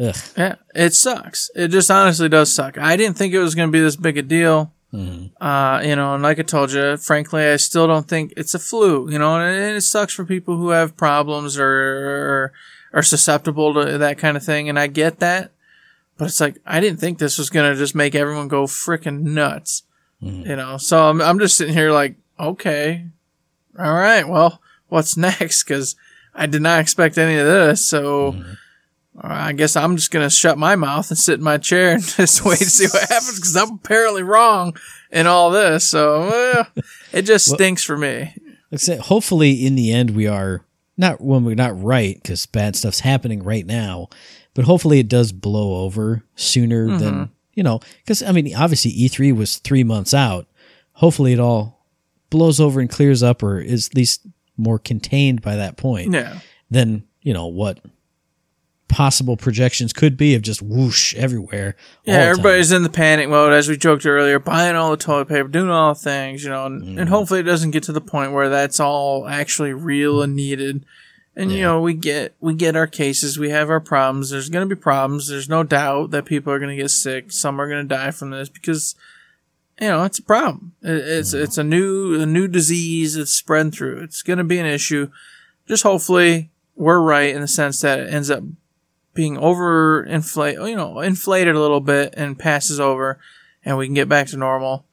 [0.00, 0.16] ugh.
[0.36, 1.50] Yeah, it sucks.
[1.54, 2.76] It just honestly does suck.
[2.76, 4.74] I didn't think it was going to be this big a deal.
[4.92, 5.42] Mm-hmm.
[5.42, 8.58] Uh, you know, and like I told you, frankly, I still don't think it's a
[8.58, 9.10] flu.
[9.10, 12.52] You know, and it sucks for people who have problems or,
[12.92, 14.68] are susceptible to that kind of thing.
[14.68, 15.52] And I get that,
[16.18, 19.22] but it's like I didn't think this was going to just make everyone go freaking
[19.22, 19.84] nuts.
[20.22, 20.50] Mm-hmm.
[20.50, 23.06] You know, so I'm I'm just sitting here like, okay,
[23.78, 25.64] all right, well, what's next?
[25.64, 25.96] Because
[26.34, 27.84] I did not expect any of this.
[27.84, 28.32] So.
[28.32, 28.52] Mm-hmm.
[29.20, 32.44] I guess I'm just gonna shut my mouth and sit in my chair and just
[32.44, 34.76] wait to see what happens because I'm apparently wrong
[35.10, 35.86] in all this.
[35.86, 36.66] So well,
[37.12, 38.34] it just stinks for me.
[38.70, 40.64] Like hopefully in the end we are
[40.96, 44.08] not when we're not right because bad stuff's happening right now,
[44.54, 47.32] but hopefully it does blow over sooner than mm-hmm.
[47.54, 47.80] you know.
[47.98, 50.46] Because I mean, obviously E3 was three months out.
[50.94, 51.86] Hopefully it all
[52.30, 56.12] blows over and clears up, or is at least more contained by that point.
[56.12, 56.38] Yeah,
[56.70, 57.78] than you know what
[58.92, 61.74] possible projections could be of just whoosh everywhere.
[62.04, 62.12] yeah.
[62.12, 62.28] the time.
[62.28, 65.70] Everybody's in the panic mode, as we joked earlier, buying all the toilet paper, doing
[65.70, 67.00] all the things, you know, and, mm.
[67.00, 70.84] and hopefully it doesn't get to the point where that's all actually real and needed.
[71.34, 74.28] And you know, we get we get our cases, we have our problems.
[74.28, 75.28] There's going to be problems.
[75.28, 77.32] There's no doubt that people are going to get sick.
[77.32, 78.94] Some are going to die from this because
[79.80, 80.74] you know it's a problem.
[80.82, 81.42] It, it's mm.
[81.42, 84.02] it's a new a new disease that's spreading through.
[84.02, 85.10] It's going to be an issue.
[85.66, 88.44] Just hopefully we're right in the sense that it ends up
[89.14, 93.18] being over inflate, you know, inflated a little bit and passes over,
[93.64, 94.86] and we can get back to normal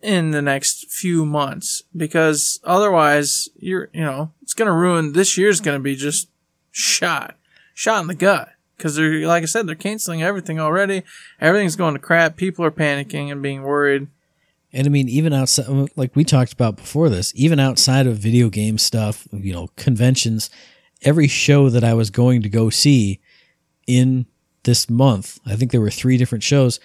[0.00, 1.82] in the next few months.
[1.96, 5.12] Because otherwise, you're, you know, it's gonna ruin.
[5.12, 6.28] This year's gonna be just
[6.70, 7.36] shot,
[7.74, 8.50] shot in the gut.
[8.76, 11.02] Because they're, like I said, they're canceling everything already.
[11.40, 12.36] Everything's going to crap.
[12.36, 14.06] People are panicking and being worried.
[14.72, 18.48] And I mean, even outside, like we talked about before this, even outside of video
[18.50, 20.48] game stuff, you know, conventions,
[21.02, 23.20] every show that I was going to go see
[23.86, 24.26] in
[24.64, 26.80] this month, I think there were three different shows.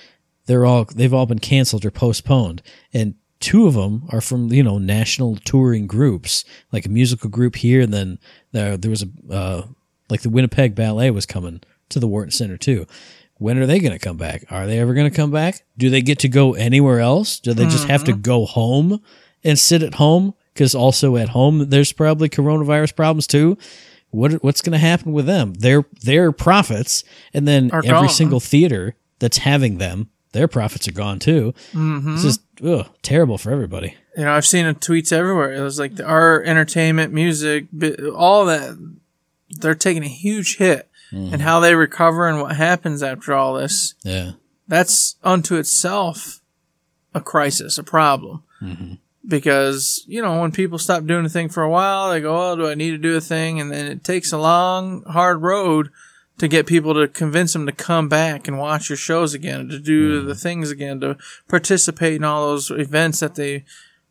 [0.45, 2.61] They're all they've all been canceled or postponed,
[2.93, 7.55] and two of them are from you know national touring groups, like a musical group
[7.55, 8.19] here, and then
[8.51, 9.63] there there was a uh,
[10.09, 12.85] like the Winnipeg Ballet was coming to the Wharton Center too.
[13.37, 14.45] When are they going to come back?
[14.49, 15.65] Are they ever going to come back?
[15.77, 17.39] Do they get to go anywhere else?
[17.39, 19.01] Do they just have to go home
[19.43, 20.33] and sit at home?
[20.53, 23.57] Because also at home, there's probably coronavirus problems too.
[24.13, 25.53] What what's going to happen with them?
[25.55, 27.03] Their their profits,
[27.33, 28.09] and then Are every gone.
[28.09, 31.53] single theater that's having them, their profits are gone too.
[31.73, 32.13] Mm-hmm.
[32.13, 33.95] It's just ugh, terrible for everybody.
[34.15, 35.53] You know, I've seen tweets everywhere.
[35.53, 37.65] It was like the art, entertainment, music,
[38.15, 38.77] all that.
[39.49, 43.93] They're taking a huge hit, and how they recover and what happens after all this.
[44.03, 44.31] Yeah.
[44.67, 46.41] that's unto itself
[47.13, 48.43] a crisis, a problem.
[49.25, 52.55] Because, you know, when people stop doing a thing for a while, they go, oh,
[52.57, 53.61] do I need to do a thing?
[53.61, 55.89] And then it takes a long, hard road
[56.39, 59.79] to get people to convince them to come back and watch your shows again, to
[59.79, 60.39] do the mm-hmm.
[60.39, 61.17] things again, to
[61.47, 63.63] participate in all those events that they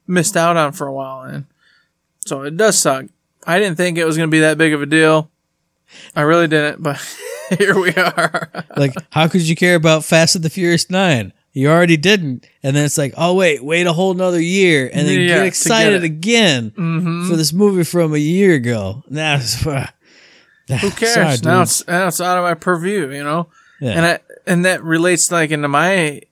[0.07, 1.23] missed out on for a while.
[1.23, 1.47] And
[2.21, 3.07] so it does suck.
[3.47, 5.31] I didn't think it was going to be that big of a deal.
[6.15, 6.97] I really didn't, but
[7.59, 8.51] here we are.
[8.77, 11.33] Like, how could you care about Fast and the Furious Nine?
[11.55, 15.07] You already didn't, and then it's like, oh wait, wait a whole nother year, and
[15.07, 16.05] then Yeah, get get excited it.
[16.05, 16.71] again
[17.29, 19.03] for this movie from a year ago.
[19.11, 21.43] That's Who cares?
[21.43, 23.49] now it's now it's out of my purview, you know.
[23.81, 23.91] Yeah.
[23.91, 26.23] And I and that relates like into my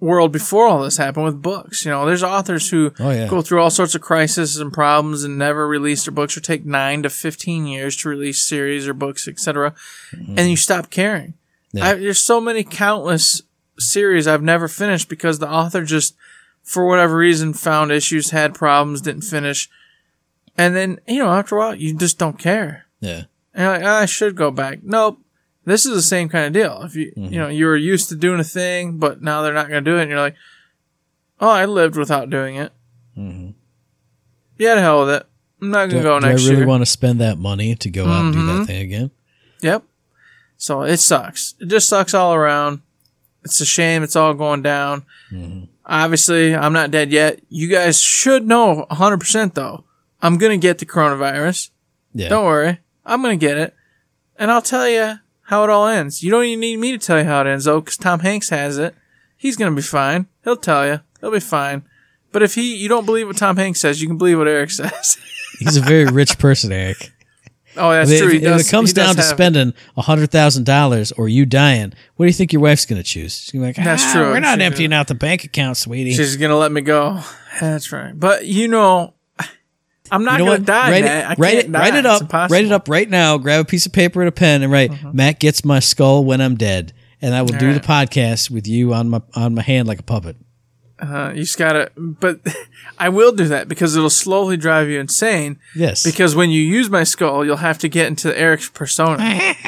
[0.00, 1.84] world before all this happened with books.
[1.84, 3.26] You know, there's authors who Oh, yeah.
[3.26, 6.64] go through all sorts of crises and problems and never release their books or take
[6.64, 9.74] nine to fifteen years to release series or books, etc.
[10.12, 11.34] And you stop caring.
[11.74, 11.78] Mm-hmm.
[11.78, 11.88] Yeah.
[11.88, 13.42] I, there's so many countless
[13.78, 16.14] series I've never finished because the author just,
[16.62, 19.68] for whatever reason, found issues, had problems, didn't finish.
[20.56, 22.86] And then, you know, after a while, you just don't care.
[23.00, 24.80] yeah, And you're like, "Ah, I should go back.
[24.82, 25.18] Nope.
[25.64, 26.82] This is the same kind of deal.
[26.84, 27.32] If you, Mm-hmm.
[27.32, 29.90] you know, you were used to doing a thing, but now they're not going to
[29.90, 30.02] do it.
[30.02, 30.36] And you're like,
[31.40, 32.70] oh, I lived without doing it.
[34.58, 35.26] Yeah, to hell with it.
[35.60, 36.02] I'm not Mm-hmm.
[36.02, 36.66] going to go do I really year.
[36.66, 38.58] want to spend that money to go out and do Mm-hmm.
[38.58, 39.10] that thing again?
[39.62, 39.82] Yep.
[40.56, 41.54] So it sucks.
[41.60, 42.82] It just sucks all around.
[43.44, 45.04] It's a shame it's all going down.
[45.30, 45.64] Mm-hmm.
[45.86, 47.40] Obviously, I'm not dead yet.
[47.50, 49.84] You guys should know 100% though.
[50.22, 51.70] I'm going to get the coronavirus.
[52.14, 52.78] Yeah, Don't worry.
[53.04, 53.74] I'm going to get it.
[54.38, 56.22] And I'll tell you how it all ends.
[56.22, 58.48] You don't even need me to tell you how it ends though, because Tom Hanks
[58.48, 58.94] has it.
[59.36, 60.26] He's going to be fine.
[60.42, 61.00] He'll tell you.
[61.20, 61.82] He'll be fine.
[62.32, 64.70] But if he, you don't believe what Tom Hanks says, you can believe what Eric
[64.70, 65.18] says.
[65.58, 67.12] he's a very rich person, Eric.
[67.76, 68.28] Oh, that's if, true.
[68.30, 71.92] He if does, it comes down to have- spending hundred thousand dollars or you dying,
[72.16, 73.38] what do you think your wife's going to choose?
[73.38, 74.30] She's gonna be like, That's "Ah, true.
[74.30, 76.12] We're not She's emptying out the bank account, sweetie.
[76.14, 77.20] She's gonna let me go.
[77.60, 78.18] That's right.
[78.18, 79.14] But you know,
[80.10, 80.66] I'm not You know gonna what?
[80.66, 80.90] die.
[80.90, 83.38] write it, write can't it, write it up, write it up right now.
[83.38, 84.92] Grab a piece of paper and a pen and write.
[85.14, 87.74] Matt gets my skull when I'm dead, and I will do right.
[87.74, 90.36] the podcast with you on my on my hand like a puppet.
[91.04, 91.90] Uh, you just gotta.
[91.96, 92.40] But
[92.98, 95.58] I will do that because it'll slowly drive you insane.
[95.74, 99.22] Yes, Because when you use my skull, you'll have to get into Eric's persona.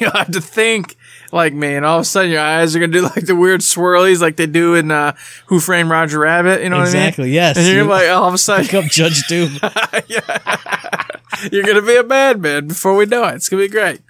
[0.00, 0.96] you'll have to think
[1.32, 3.60] like me, and all of a sudden your eyes are gonna do like the weird
[3.60, 5.14] swirlies, like they do in uh,
[5.46, 6.62] Who Framed Roger Rabbit.
[6.62, 7.22] You know exactly.
[7.22, 7.34] what I mean?
[7.34, 9.58] Yes, And you're You like all of a sudden pick up Judge Doom.
[11.52, 13.34] you're gonna be a madman before we know it.
[13.36, 14.00] It's gonna be great.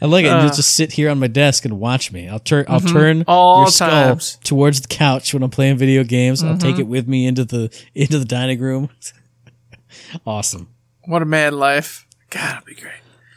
[0.00, 0.28] I like it.
[0.28, 0.40] Uh.
[0.40, 2.28] You'll just sit here on my desk and watch me.
[2.28, 2.64] I'll turn.
[2.68, 3.30] I'll turn Mm-hmm.
[3.30, 4.32] All your skull times.
[4.32, 4.42] Mm-hmm.
[4.42, 6.42] towards the couch when I'm playing video games.
[6.42, 8.90] I'll take it with me into the into the dining room.
[10.26, 10.68] awesome.
[11.04, 12.06] What a mad life.
[12.30, 12.92] God, it'll be great.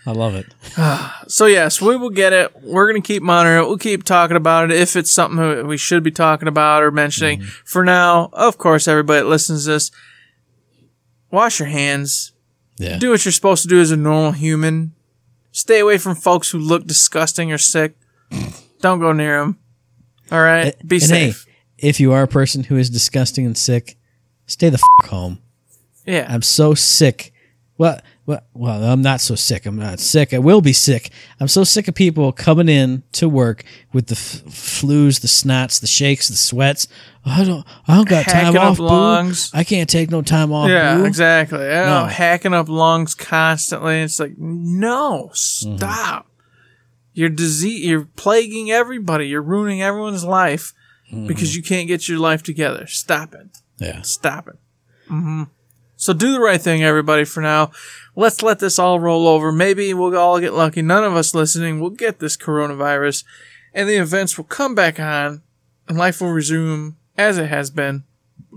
[0.05, 0.47] I love it.
[1.29, 2.51] So yes, we will get it.
[2.63, 3.67] We're gonna keep monitoring it.
[3.67, 7.43] We'll keep talking about it if it's something we should be talking about or mentioning.
[7.65, 9.91] For now, of course, everybody that listens to this,
[11.29, 12.31] wash your hands.
[12.79, 12.97] Yeah.
[12.97, 14.93] Do what you're supposed to do as a normal human.
[15.52, 17.95] Stay away from folks who look disgusting or sick.
[18.82, 19.58] Don't go near them.
[20.32, 21.45] All right, be and safe.
[21.78, 23.97] hey, if you are a person who is disgusting and sick,
[24.45, 25.41] stay the f- home.
[26.06, 27.34] yeah, I'm so sick.
[27.80, 29.65] Well, well, well, I'm not so sick.
[29.65, 30.34] I'm not sick.
[30.36, 31.09] I will be sick.
[31.39, 35.82] I'm so sick of people coming in to work with the f- flus, the snots,
[35.82, 36.88] the shakes, the sweats.
[37.25, 37.65] I don't.
[37.88, 38.77] I don't got time Hacking up off.
[38.77, 38.84] Boo.
[38.86, 39.49] lungs.
[39.53, 40.69] I can't take no time off.
[40.69, 41.05] yeah, boo.
[41.05, 41.59] exactly.
[41.59, 42.05] Yeah, No.
[42.05, 43.99] hacking up lungs constantly.
[44.01, 45.77] It's like no, Mm-hmm.
[45.77, 46.27] stop.
[47.13, 47.84] You're disease.
[47.86, 49.27] You're plaguing everybody.
[49.27, 50.73] You're ruining everyone's life
[51.11, 51.25] Mm-hmm.
[51.25, 52.86] because you can't get your life together.
[52.86, 53.47] Stop it.
[53.80, 54.03] Yeah.
[54.03, 54.59] Stop it.
[55.07, 55.43] hmm
[56.02, 57.26] So do the right thing, everybody.
[57.26, 57.72] For now,
[58.16, 59.52] let's let this all roll over.
[59.52, 60.82] Maybe we'll all get lucky.
[60.82, 63.26] None of us listening will get this coronavirus,
[63.74, 65.41] and the events will come back on,
[65.89, 68.06] and life will resume as it has been.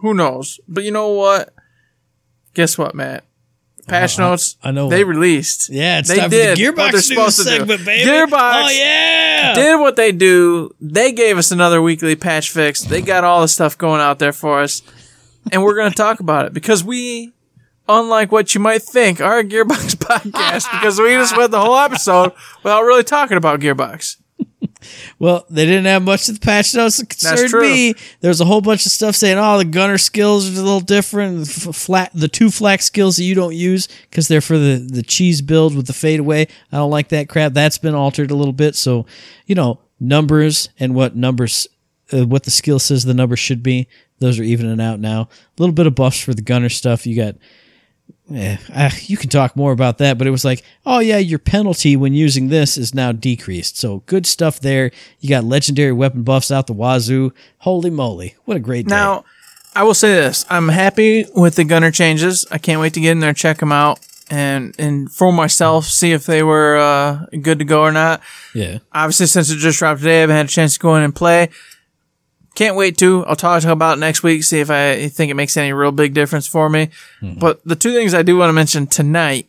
[0.02, 0.60] Who knows?
[0.68, 1.52] But you know what?
[2.54, 3.24] Guess what, Matt?
[3.88, 4.56] Patch Uh, I- notes.
[4.62, 5.68] I know they released.
[5.68, 7.50] Yeah, it's they time did for the Gearbox news supposed to do.
[7.50, 8.08] segment, baby.
[8.08, 9.54] Gearbox Oh yeah.
[9.54, 10.72] did what they do.
[10.80, 12.82] They gave us another weekly patch fix.
[12.82, 14.82] They got all the stuff going out there for us.
[15.50, 17.32] And we're going to talk about it because we,
[17.88, 21.76] unlike what you might think, are a Gearbox podcast because we just went the whole
[21.76, 22.32] episode
[22.62, 24.16] without really talking about Gearbox.
[25.18, 27.94] Well, they didn't have much of the patch notes that concerned me.
[28.20, 30.80] There was a whole bunch of stuff saying, "Oh, the gunner skills are a little
[30.80, 31.42] different.
[31.48, 35.02] F- flat, the two FL4K skills that you don't use because they're for the the
[35.02, 36.48] cheese build with the fadeaway.
[36.72, 37.52] I don't like that crap.
[37.52, 38.74] That's been altered a little bit.
[38.74, 39.06] So,
[39.46, 41.68] you know, numbers and what numbers,
[42.12, 43.86] uh, what the skill says the number should be.
[44.22, 45.22] Those are evening out now.
[45.22, 45.28] A
[45.60, 47.06] little bit of buffs for the gunner stuff.
[47.06, 47.34] You got
[48.32, 51.38] eh, uh, you can talk more about that, but it was like, oh yeah, your
[51.40, 53.76] penalty when using this is now decreased.
[53.76, 54.92] So good stuff there.
[55.20, 57.32] You got legendary weapon buffs out the wazoo.
[57.58, 58.94] Holy moly, what a great day!
[58.94, 59.24] Now,
[59.74, 62.46] I will say this: I'm happy with the gunner changes.
[62.50, 63.98] I can't wait to get in there, check them out,
[64.30, 68.22] and and for myself, see if they were uh, good to go or not.
[68.54, 71.02] yeah, Obviously, since it just dropped today, I haven't had a chance to go in
[71.02, 71.50] and play.
[72.54, 73.24] Can't wait to.
[73.24, 76.12] I'll talk about it next week, see if I think it makes any real big
[76.12, 76.88] difference for me.
[77.20, 77.38] Mm-hmm.
[77.38, 79.48] But the two things I do want to mention tonight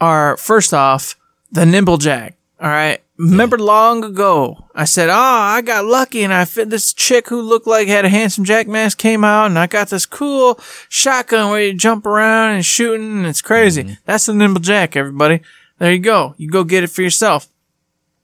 [0.00, 1.16] are first off,
[1.50, 2.34] the Nimblejack.
[2.60, 3.02] All right.
[3.18, 7.40] Remember long ago, I said, Oh, I got lucky and I fit this chick who
[7.40, 11.50] looked like had a handsome Jack mask came out and I got this cool shotgun
[11.50, 13.84] where you jump around and shooting and it's crazy.
[13.84, 13.94] Mm-hmm.
[14.04, 15.40] That's the Nimblejack, everybody.
[15.78, 16.34] There you go.
[16.36, 17.48] You go get it for yourself.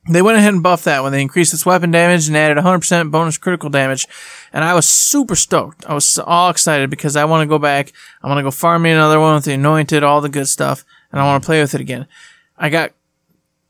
[0.08, 3.10] They went ahead and buffed that when they increased its weapon damage and added 100%
[3.12, 4.08] bonus critical damage.
[4.52, 5.84] And I was super stoked.
[5.86, 7.92] I was all excited because I want to go back.
[8.20, 10.84] I want to go farm me another one with the anointed, all the good stuff,
[11.12, 12.08] and I want to play with it again.
[12.58, 12.92] I got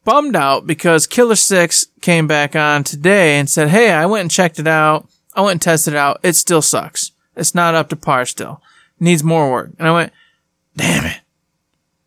[0.05, 4.31] bummed out because Killer 6 came back on today and said, Hey, I went and
[4.31, 5.07] checked it out.
[5.35, 6.19] I went and tested it out.
[6.23, 7.13] It still sucks.
[7.37, 8.63] It's not up to par still.
[8.99, 9.71] Needs more work.
[9.79, 10.13] And I went,
[10.77, 11.21] Damn it.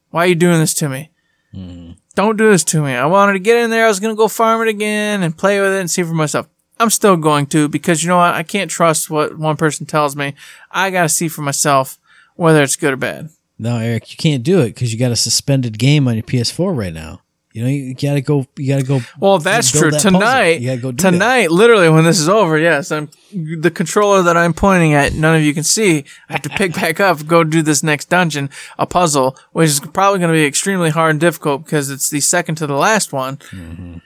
[0.09, 1.11] Why are you doing this to me?
[1.53, 1.91] Hmm.
[2.15, 2.93] Don't do this to me.
[2.93, 3.85] I wanted to get in there.
[3.85, 6.13] I was going to go farm it again and play with it and see for
[6.13, 6.47] myself.
[6.79, 8.33] I'm still going to because you know what?
[8.33, 10.33] I can't trust what one person tells me.
[10.71, 11.97] I got to see for myself
[12.35, 13.29] whether it's good or bad.
[13.57, 16.75] no, Eric, you can't do it because you got a suspended game on your PS4
[16.75, 17.21] right now.
[17.55, 18.45] You know, you gotta go.
[18.57, 18.99] You gotta go.
[19.17, 19.89] Well, that's true.
[19.89, 21.11] that tonight, you go do that.
[21.11, 25.13] tonight, literally when this is over, yes, I'm the controller that I'm pointing at.
[25.13, 26.03] None of you can see.
[26.27, 29.79] I have to pick back up, go do this next dungeon, a puzzle, which is
[29.79, 33.13] probably going to be extremely hard and difficult because it's the second to the last
[33.13, 33.37] one.
[33.37, 33.99] Mm-hmm.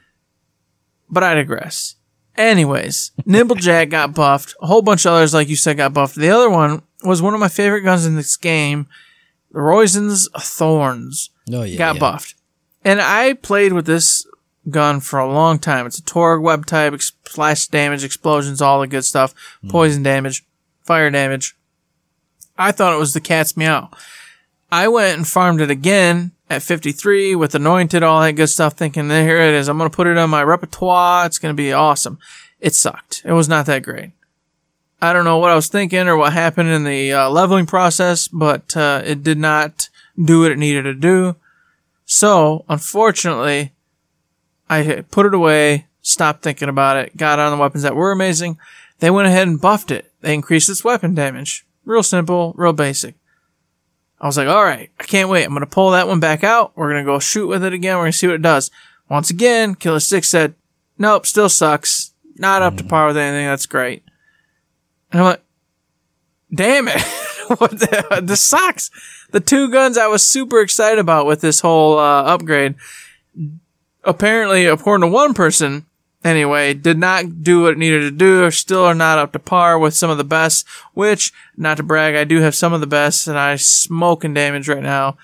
[1.09, 1.95] But I digress.
[2.37, 4.53] Anyways, Nimblejack got buffed.
[4.61, 6.17] A whole bunch of others, like you said, got buffed.
[6.17, 8.85] The other one was one of my favorite guns in this game,
[9.51, 11.99] the Roisen's Thorns Oh yeah, got yeah.
[11.99, 12.35] buffed.
[12.83, 14.25] And I played with this
[14.69, 15.85] gun for a long time.
[15.85, 19.33] It's a Torgue web type, ex- splash damage, explosions, all the good stuff,
[19.69, 20.45] poison damage,
[20.83, 21.55] fire damage.
[22.57, 23.89] I thought it was the cat's meow.
[24.71, 29.09] I went and farmed it again at 53 with anointed, all that good stuff, thinking,
[29.09, 29.67] here it is.
[29.67, 31.25] I'm going to put it on my repertoire.
[31.25, 32.19] It's going to be awesome.
[32.59, 33.21] It sucked.
[33.25, 34.11] It was not that great.
[35.01, 38.27] I don't know what I was thinking or what happened in the uh, leveling process,
[38.27, 39.89] but uh, it did not
[40.21, 41.37] do what it needed to do.
[42.11, 43.71] So, unfortunately,
[44.67, 48.57] I put it away, stopped thinking about it, got on the weapons that were amazing.
[48.97, 50.11] They went ahead and buffed it.
[50.21, 51.67] They increased its weapon damage.
[51.85, 53.13] Real simple, real basic.
[54.19, 55.43] I was like, all right, I can't wait.
[55.43, 56.71] I'm going to pull that one back out.
[56.75, 57.95] We're going to go shoot with it again.
[57.95, 58.71] We're going to see what it does.
[59.07, 60.55] Once again, Killer 6 said,
[60.97, 62.13] nope, still sucks.
[62.37, 62.89] Not up to mm.
[62.89, 63.45] par with anything.
[63.45, 64.01] That's great.
[65.11, 65.43] And I'm like,
[66.51, 67.03] damn it.
[67.71, 68.91] the, this sucks.
[69.31, 72.75] The two guns I was super excited about with this whole uh, upgrade,
[74.03, 75.85] apparently, according to one person,
[76.23, 79.39] anyway, did not do what it needed to do, or still are not up to
[79.39, 82.81] par with some of the best, which, not to brag, I do have some of
[82.81, 85.17] the best, and I smoking damage right now.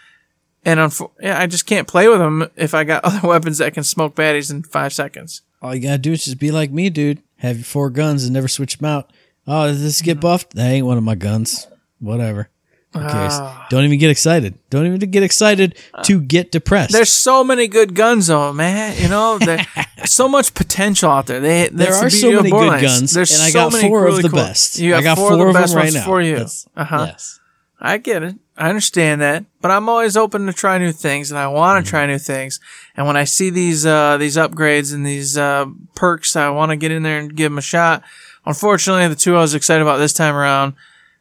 [0.68, 0.80] And
[1.24, 4.50] I just can't play with them if I got other weapons that can smoke baddies
[4.50, 5.42] in five seconds.
[5.62, 7.22] All you gotta do is just be like me, dude.
[7.38, 9.12] Have your four guns and never switch them out.
[9.48, 10.56] Oh, does this get buffed?
[10.56, 11.68] That ain't one of my guns.
[12.06, 12.50] Whatever.
[12.94, 13.34] Who cares?
[13.34, 13.68] Ah.
[13.70, 14.54] Don't even get excited.
[14.70, 16.94] Don't even get excited to get depressed.
[16.94, 18.96] There's so many good guns, though, man.
[19.02, 19.66] You know, there's
[20.06, 21.42] so much potential out there.
[21.42, 24.18] They, there the are so many good guns, There's and I so got four really
[24.18, 24.80] of the cool- best.
[24.80, 26.06] You got I got four, four, of the of best them right now.
[26.06, 26.36] for you.
[26.36, 27.06] That's- Uh huh.
[27.10, 27.40] Yes.
[27.82, 28.36] I get it.
[28.58, 31.90] I understand that, but I'm always open to try new things, and I want to
[31.90, 32.62] try new things.
[32.96, 36.78] And when I see these uh, these upgrades and these uh, perks, I want to
[36.78, 38.04] get in there and give them a shot.
[38.46, 40.76] Unfortunately, the two I was excited about this time around,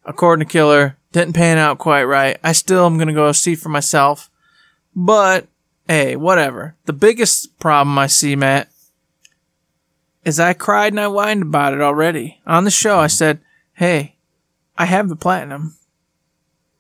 [0.04, 2.38] according to Killer, didn't pan out quite right.
[2.42, 4.30] I still am gonna go see for myself,
[4.94, 5.46] but
[5.88, 6.76] hey, whatever.
[6.86, 8.68] The biggest problem I see, Matt,
[10.24, 12.98] is I cried and I whined about it already on the show.
[12.98, 13.40] I said,
[13.74, 14.16] "Hey,
[14.76, 15.76] I have the platinum."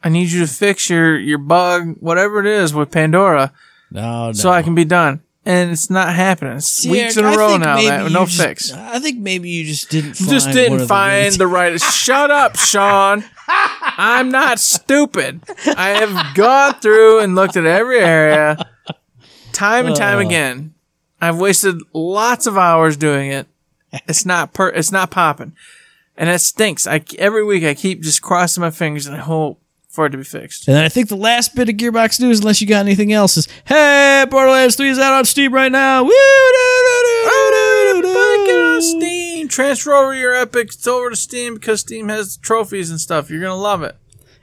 [0.02, 3.52] I need you to fix your, your bug, whatever it is with Pandora,
[3.90, 4.32] No, no.
[4.34, 5.22] so I can be done.
[5.46, 6.56] And it's not happening.
[6.56, 8.72] It's weeks in a I row now, man, no just- fix.
[8.72, 11.78] I think maybe you just didn't find Just didn't find the, the right.
[11.80, 13.24] Shut up, Sean.
[13.46, 15.42] I'm not stupid.
[15.76, 18.56] I have gone through and looked at every area,
[19.52, 20.22] time and time Uh.
[20.26, 20.74] again.
[21.20, 23.46] I've wasted lots of hours doing it.
[24.08, 24.68] It's not per.
[24.70, 25.52] It's not popping,
[26.16, 26.86] and it stinks.
[26.86, 29.60] I every week I keep just crossing my fingers and I hope
[29.94, 30.66] for it to be fixed.
[30.66, 33.36] And then I think the last bit of Gearbox news, unless you got anything else,
[33.36, 36.02] is hey, Borderlands 3 is out on Steam right now.
[36.02, 36.10] Woo!
[37.90, 39.48] Everybody get on Steam.
[39.48, 40.68] Transfer over your Epic.
[40.68, 43.30] It's over to Steam because Steam has trophies and stuff.
[43.30, 43.96] You're gonna love it.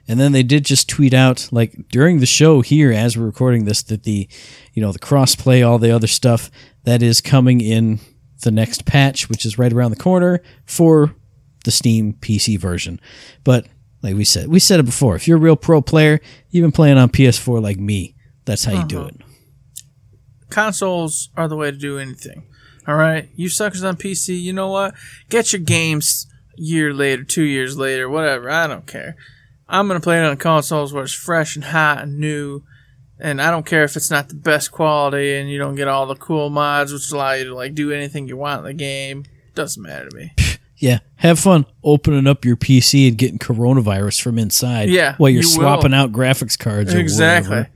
[0.08, 3.66] And then they did just tweet out like during the show here as we're recording
[3.66, 4.28] this that the
[4.74, 6.50] you know the crossplay, all the other stuff
[6.86, 8.00] that is coming in
[8.44, 11.14] the next patch, which is right around the corner for
[11.64, 13.00] the Steam PC version.
[13.44, 13.68] But
[14.04, 15.16] like we said, we said it before.
[15.16, 18.16] If you're a real pro player, you've been playing on PS4 like me.
[18.46, 19.10] That's how you do uh-huh.
[19.10, 19.22] it.
[20.50, 22.44] consoles are the way to do anything.
[22.88, 24.96] All right, you suckers on PC, you know what?
[25.30, 26.28] Get your games
[26.58, 28.50] year later, two years later, whatever.
[28.50, 29.16] I don't care.
[29.70, 32.64] I'm gonna play it on consoles where it's fresh and hot and new,
[33.20, 36.08] and I don't care if it's not the best quality and you don't get all
[36.08, 39.26] the cool mods which allow you to like do anything you want in the game.
[39.54, 40.34] Doesn't matter to me.
[40.82, 44.90] Yeah, have fun opening up your PC and getting coronavirus from inside.
[44.90, 45.56] Yeah, while you're you will.
[45.56, 46.94] swapping out graphics cards.
[46.94, 47.50] Or Exactly.
[47.52, 47.70] whatever.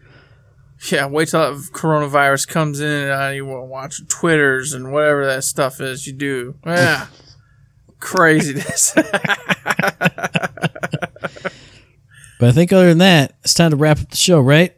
[0.91, 5.26] Yeah, wait till that coronavirus comes in and uh, you will watch Twitters and whatever
[5.28, 6.56] that stuff is you do.
[6.66, 7.08] Yeah.
[7.99, 8.95] Craziness.
[12.38, 14.76] But I think other than that, it's time to wrap up the show, right?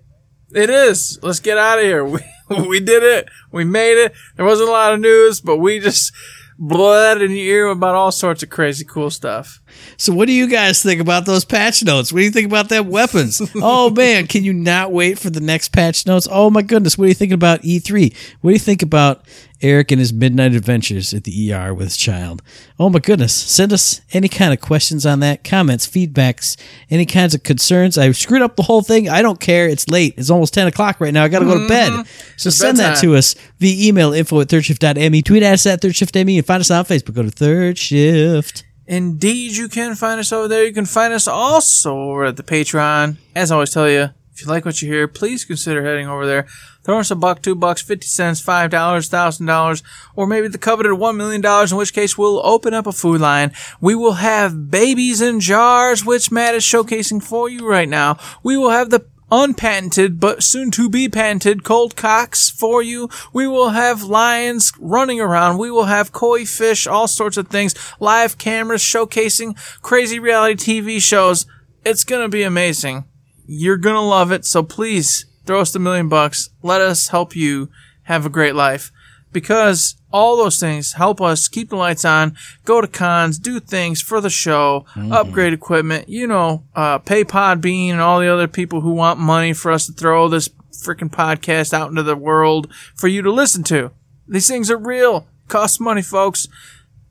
[0.54, 1.20] it is.
[1.24, 2.06] Let's get out of here.
[2.50, 3.28] We, we did it.
[3.52, 4.14] We made it.
[4.38, 6.14] There wasn't a lot of news, but we just
[6.60, 9.62] bled in your ear about all sorts of crazy cool stuff.
[9.98, 12.12] So, what do you guys think about those patch notes?
[12.12, 13.42] What do you think about them weapons?
[13.56, 16.28] oh man, can you not wait for the next patch notes?
[16.30, 18.16] Oh my goodness, what do you think about E3?
[18.42, 19.26] What do you think about
[19.62, 22.42] Eric and his midnight adventures at the ER with his child?
[22.80, 26.58] Oh my goodness, send us any kind of questions on that, comments, feedbacks,
[26.90, 27.98] any kinds of concerns.
[27.98, 29.10] I screwed up the whole thing.
[29.10, 29.68] I don't care.
[29.68, 30.14] It's late.
[30.18, 31.24] It's almost 10 o'clock right now.
[31.24, 32.06] I got to go to bed.
[32.38, 35.22] So, send that to us via email info at thirdshift.me.
[35.22, 37.16] Tweet at us at thirdshiftme and find us on Facebook.
[37.16, 38.64] Go to Third Shift.
[38.88, 40.66] Indeed, you can find us over there.
[40.66, 43.18] You can find us also over at the Patreon.
[43.36, 46.28] As I always tell you, if you like what you hear, please consider heading over
[46.28, 46.46] there.
[46.84, 49.82] Throw us a buck, two bucks, fifty cents, five dollars, thousand dollars,
[50.16, 51.72] or maybe the coveted one million dollars.
[51.72, 53.52] In which case, we'll open up a food line.
[53.82, 58.20] We will have babies in jars, which Matt is showcasing for you right now.
[58.44, 63.10] We will have the unpatented but soon to be patented cold cocks for you.
[63.34, 65.58] We will have lions running around.
[65.58, 71.02] We will have koi fish, all sorts of things, live cameras showcasing crazy reality TV
[71.02, 71.48] shows.
[71.84, 73.06] It's going to be amazing.
[73.48, 74.46] You're going to love it.
[74.46, 76.50] So please throw us the million bucks.
[76.62, 77.70] Let us help you
[78.04, 78.92] have a great life
[79.32, 82.36] because all those things help us keep the lights on,
[82.66, 87.92] go to cons, do things for the show, upgrade equipment, you know, uh, pay Podbean
[87.92, 91.74] and all the other people who want money for us to throw this freaking podcast
[91.74, 93.92] out into the world for you to listen to.
[94.28, 95.28] These things are real.
[95.48, 96.48] Cost money, folks.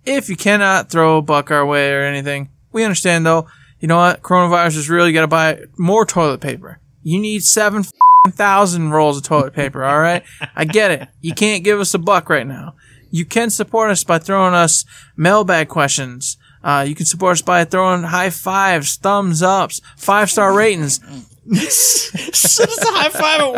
[0.05, 3.49] If you cannot throw a buck our way or anything, we understand though.
[3.87, 4.21] You know what?
[4.21, 5.07] Coronavirus is real.
[5.07, 6.81] You gotta buy more toilet paper.
[7.05, 7.85] You need seven
[8.31, 9.85] thousand rolls of toilet paper.
[9.85, 10.25] All right,
[10.57, 11.09] I get it.
[11.21, 12.75] You can't give us a buck right now.
[13.13, 14.85] You can support us by throwing us
[15.17, 16.37] mailbag questions.
[16.65, 20.99] Uh, you can support us by throwing high fives, thumbs ups, five star ratings.
[21.49, 22.11] does
[22.59, 23.55] a high five at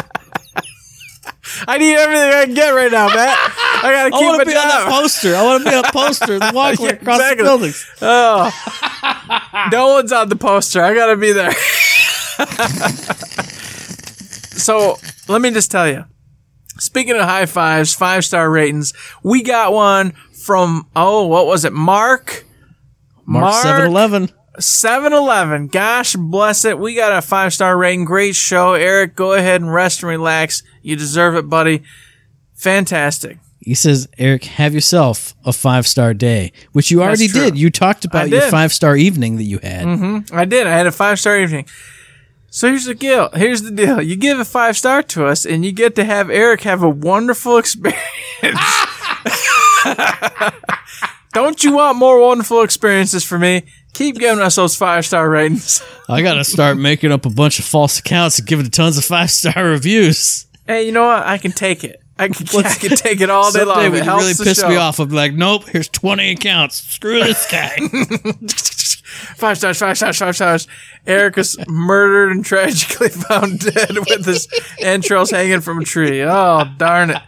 [0.00, 0.10] work?
[1.66, 3.36] I need everything I can get right now, Matt.
[3.38, 4.24] I gotta keep it.
[4.24, 5.36] I want to be on that poster.
[5.36, 7.36] I want to be on a poster, the walkway Yeah, across exactly.
[7.36, 7.86] the buildings.
[8.02, 9.68] Oh.
[9.72, 10.82] No one's on the poster.
[10.82, 11.52] I gotta be there.
[14.56, 14.98] so
[15.28, 16.04] let me just tell you.
[16.78, 18.92] Speaking of high fives, five star ratings,
[19.22, 20.12] we got one
[20.44, 22.44] from oh, what was it, Mark?
[23.26, 24.28] Mark Seven Eleven.
[24.58, 25.66] 7 Eleven.
[25.68, 26.78] Gosh bless it.
[26.78, 28.04] We got a five star rating.
[28.04, 28.74] Great show.
[28.74, 30.62] Eric, go ahead and rest and relax.
[30.82, 31.82] You deserve it, buddy.
[32.54, 33.38] Fantastic.
[33.60, 37.56] He says, Eric, have yourself a five star day, which you already did.
[37.56, 39.86] You talked about your five star evening that you had.
[39.86, 40.36] Mm-hmm.
[40.36, 40.66] I did.
[40.66, 41.66] I had a five star evening.
[42.50, 43.30] So here's the deal.
[43.34, 44.00] Here's the deal.
[44.00, 46.88] You give a five star to us, and you get to have Eric have a
[46.88, 47.98] wonderful experience.
[51.32, 53.64] Don't you want more wonderful experiences for me?
[53.94, 55.82] Keep giving us those five star ratings.
[56.08, 59.04] I got to start making up a bunch of false accounts and giving tons of
[59.04, 60.46] five star reviews.
[60.66, 61.24] Hey, you know what?
[61.26, 62.00] I can take it.
[62.18, 63.76] I can, I can take it all day long.
[63.76, 64.68] Someday It when you really piss show.
[64.68, 66.76] me off, be like, nope, here's 20 accounts.
[66.76, 67.76] Screw this guy.
[69.36, 70.68] Five stars, five stars, five stars.
[71.06, 74.48] Eric is murdered and tragically found dead with his
[74.80, 76.22] entrails hanging from a tree.
[76.22, 77.22] Oh, darn it.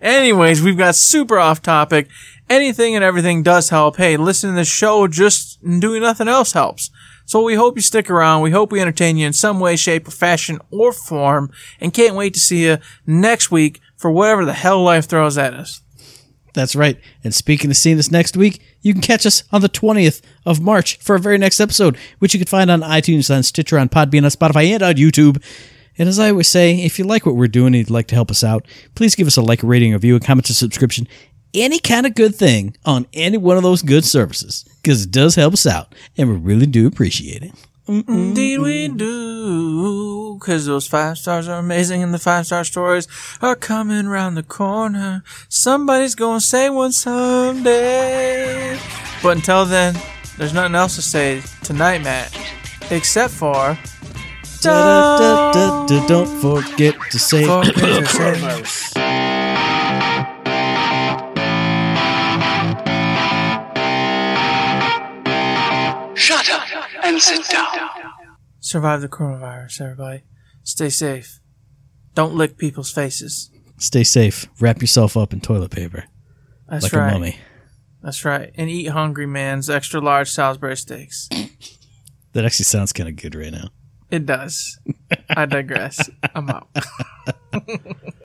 [0.00, 2.08] Anyways, we've got super off topic.
[2.50, 3.96] Anything and everything does help.
[3.96, 6.90] Hey, listening to the show just doing nothing else helps.
[7.26, 8.40] So we hope you stick around.
[8.40, 12.16] We hope we entertain you in some way, shape, or fashion or form and can't
[12.16, 15.82] wait to see you next week for whatever the hell life throws at us.
[16.54, 16.98] That's right.
[17.22, 20.60] And speaking of seeing us next week, you can catch us on the 20th of
[20.60, 23.88] March for our very next episode, which you can find on iTunes, on Stitcher, on
[23.88, 25.42] Podbean, on Spotify, and on YouTube.
[25.98, 28.14] And as I always say, if you like what we're doing and you'd like to
[28.14, 31.08] help us out, please give us a like, rating, a review, a comment, a subscription,
[31.54, 35.34] any kind of good thing on any one of those good services because it does
[35.34, 37.52] help us out and we really do appreciate it.
[37.86, 40.36] Indeed, we do.
[40.38, 43.08] Because those five stars are amazing and the five star stories
[43.40, 45.22] are coming around the corner.
[45.48, 48.78] Somebody's going to say one someday.
[49.22, 49.96] But until then,
[50.36, 52.30] there's nothing else to say tonight, Matt.
[52.90, 53.78] Except for.
[54.60, 57.74] Da-da-da-da-da, Don't forget to say Forget
[58.06, 59.47] to say-
[67.08, 67.68] and sit down.
[68.60, 70.22] Survive the coronavirus, everybody.
[70.62, 71.40] Stay safe.
[72.14, 73.50] Don't lick people's faces.
[73.78, 74.46] stay safe.
[74.60, 76.04] Wrap yourself up in toilet paper
[76.68, 77.08] That's like right.
[77.10, 77.36] a mummy.
[78.02, 78.50] That's right.
[78.56, 81.28] And eat Hungry Man's extra large Salisbury steaks.
[82.34, 83.70] That actually sounds kind of good right now.
[84.10, 84.78] It does.
[85.30, 86.10] I digress.
[86.34, 86.68] I'm out.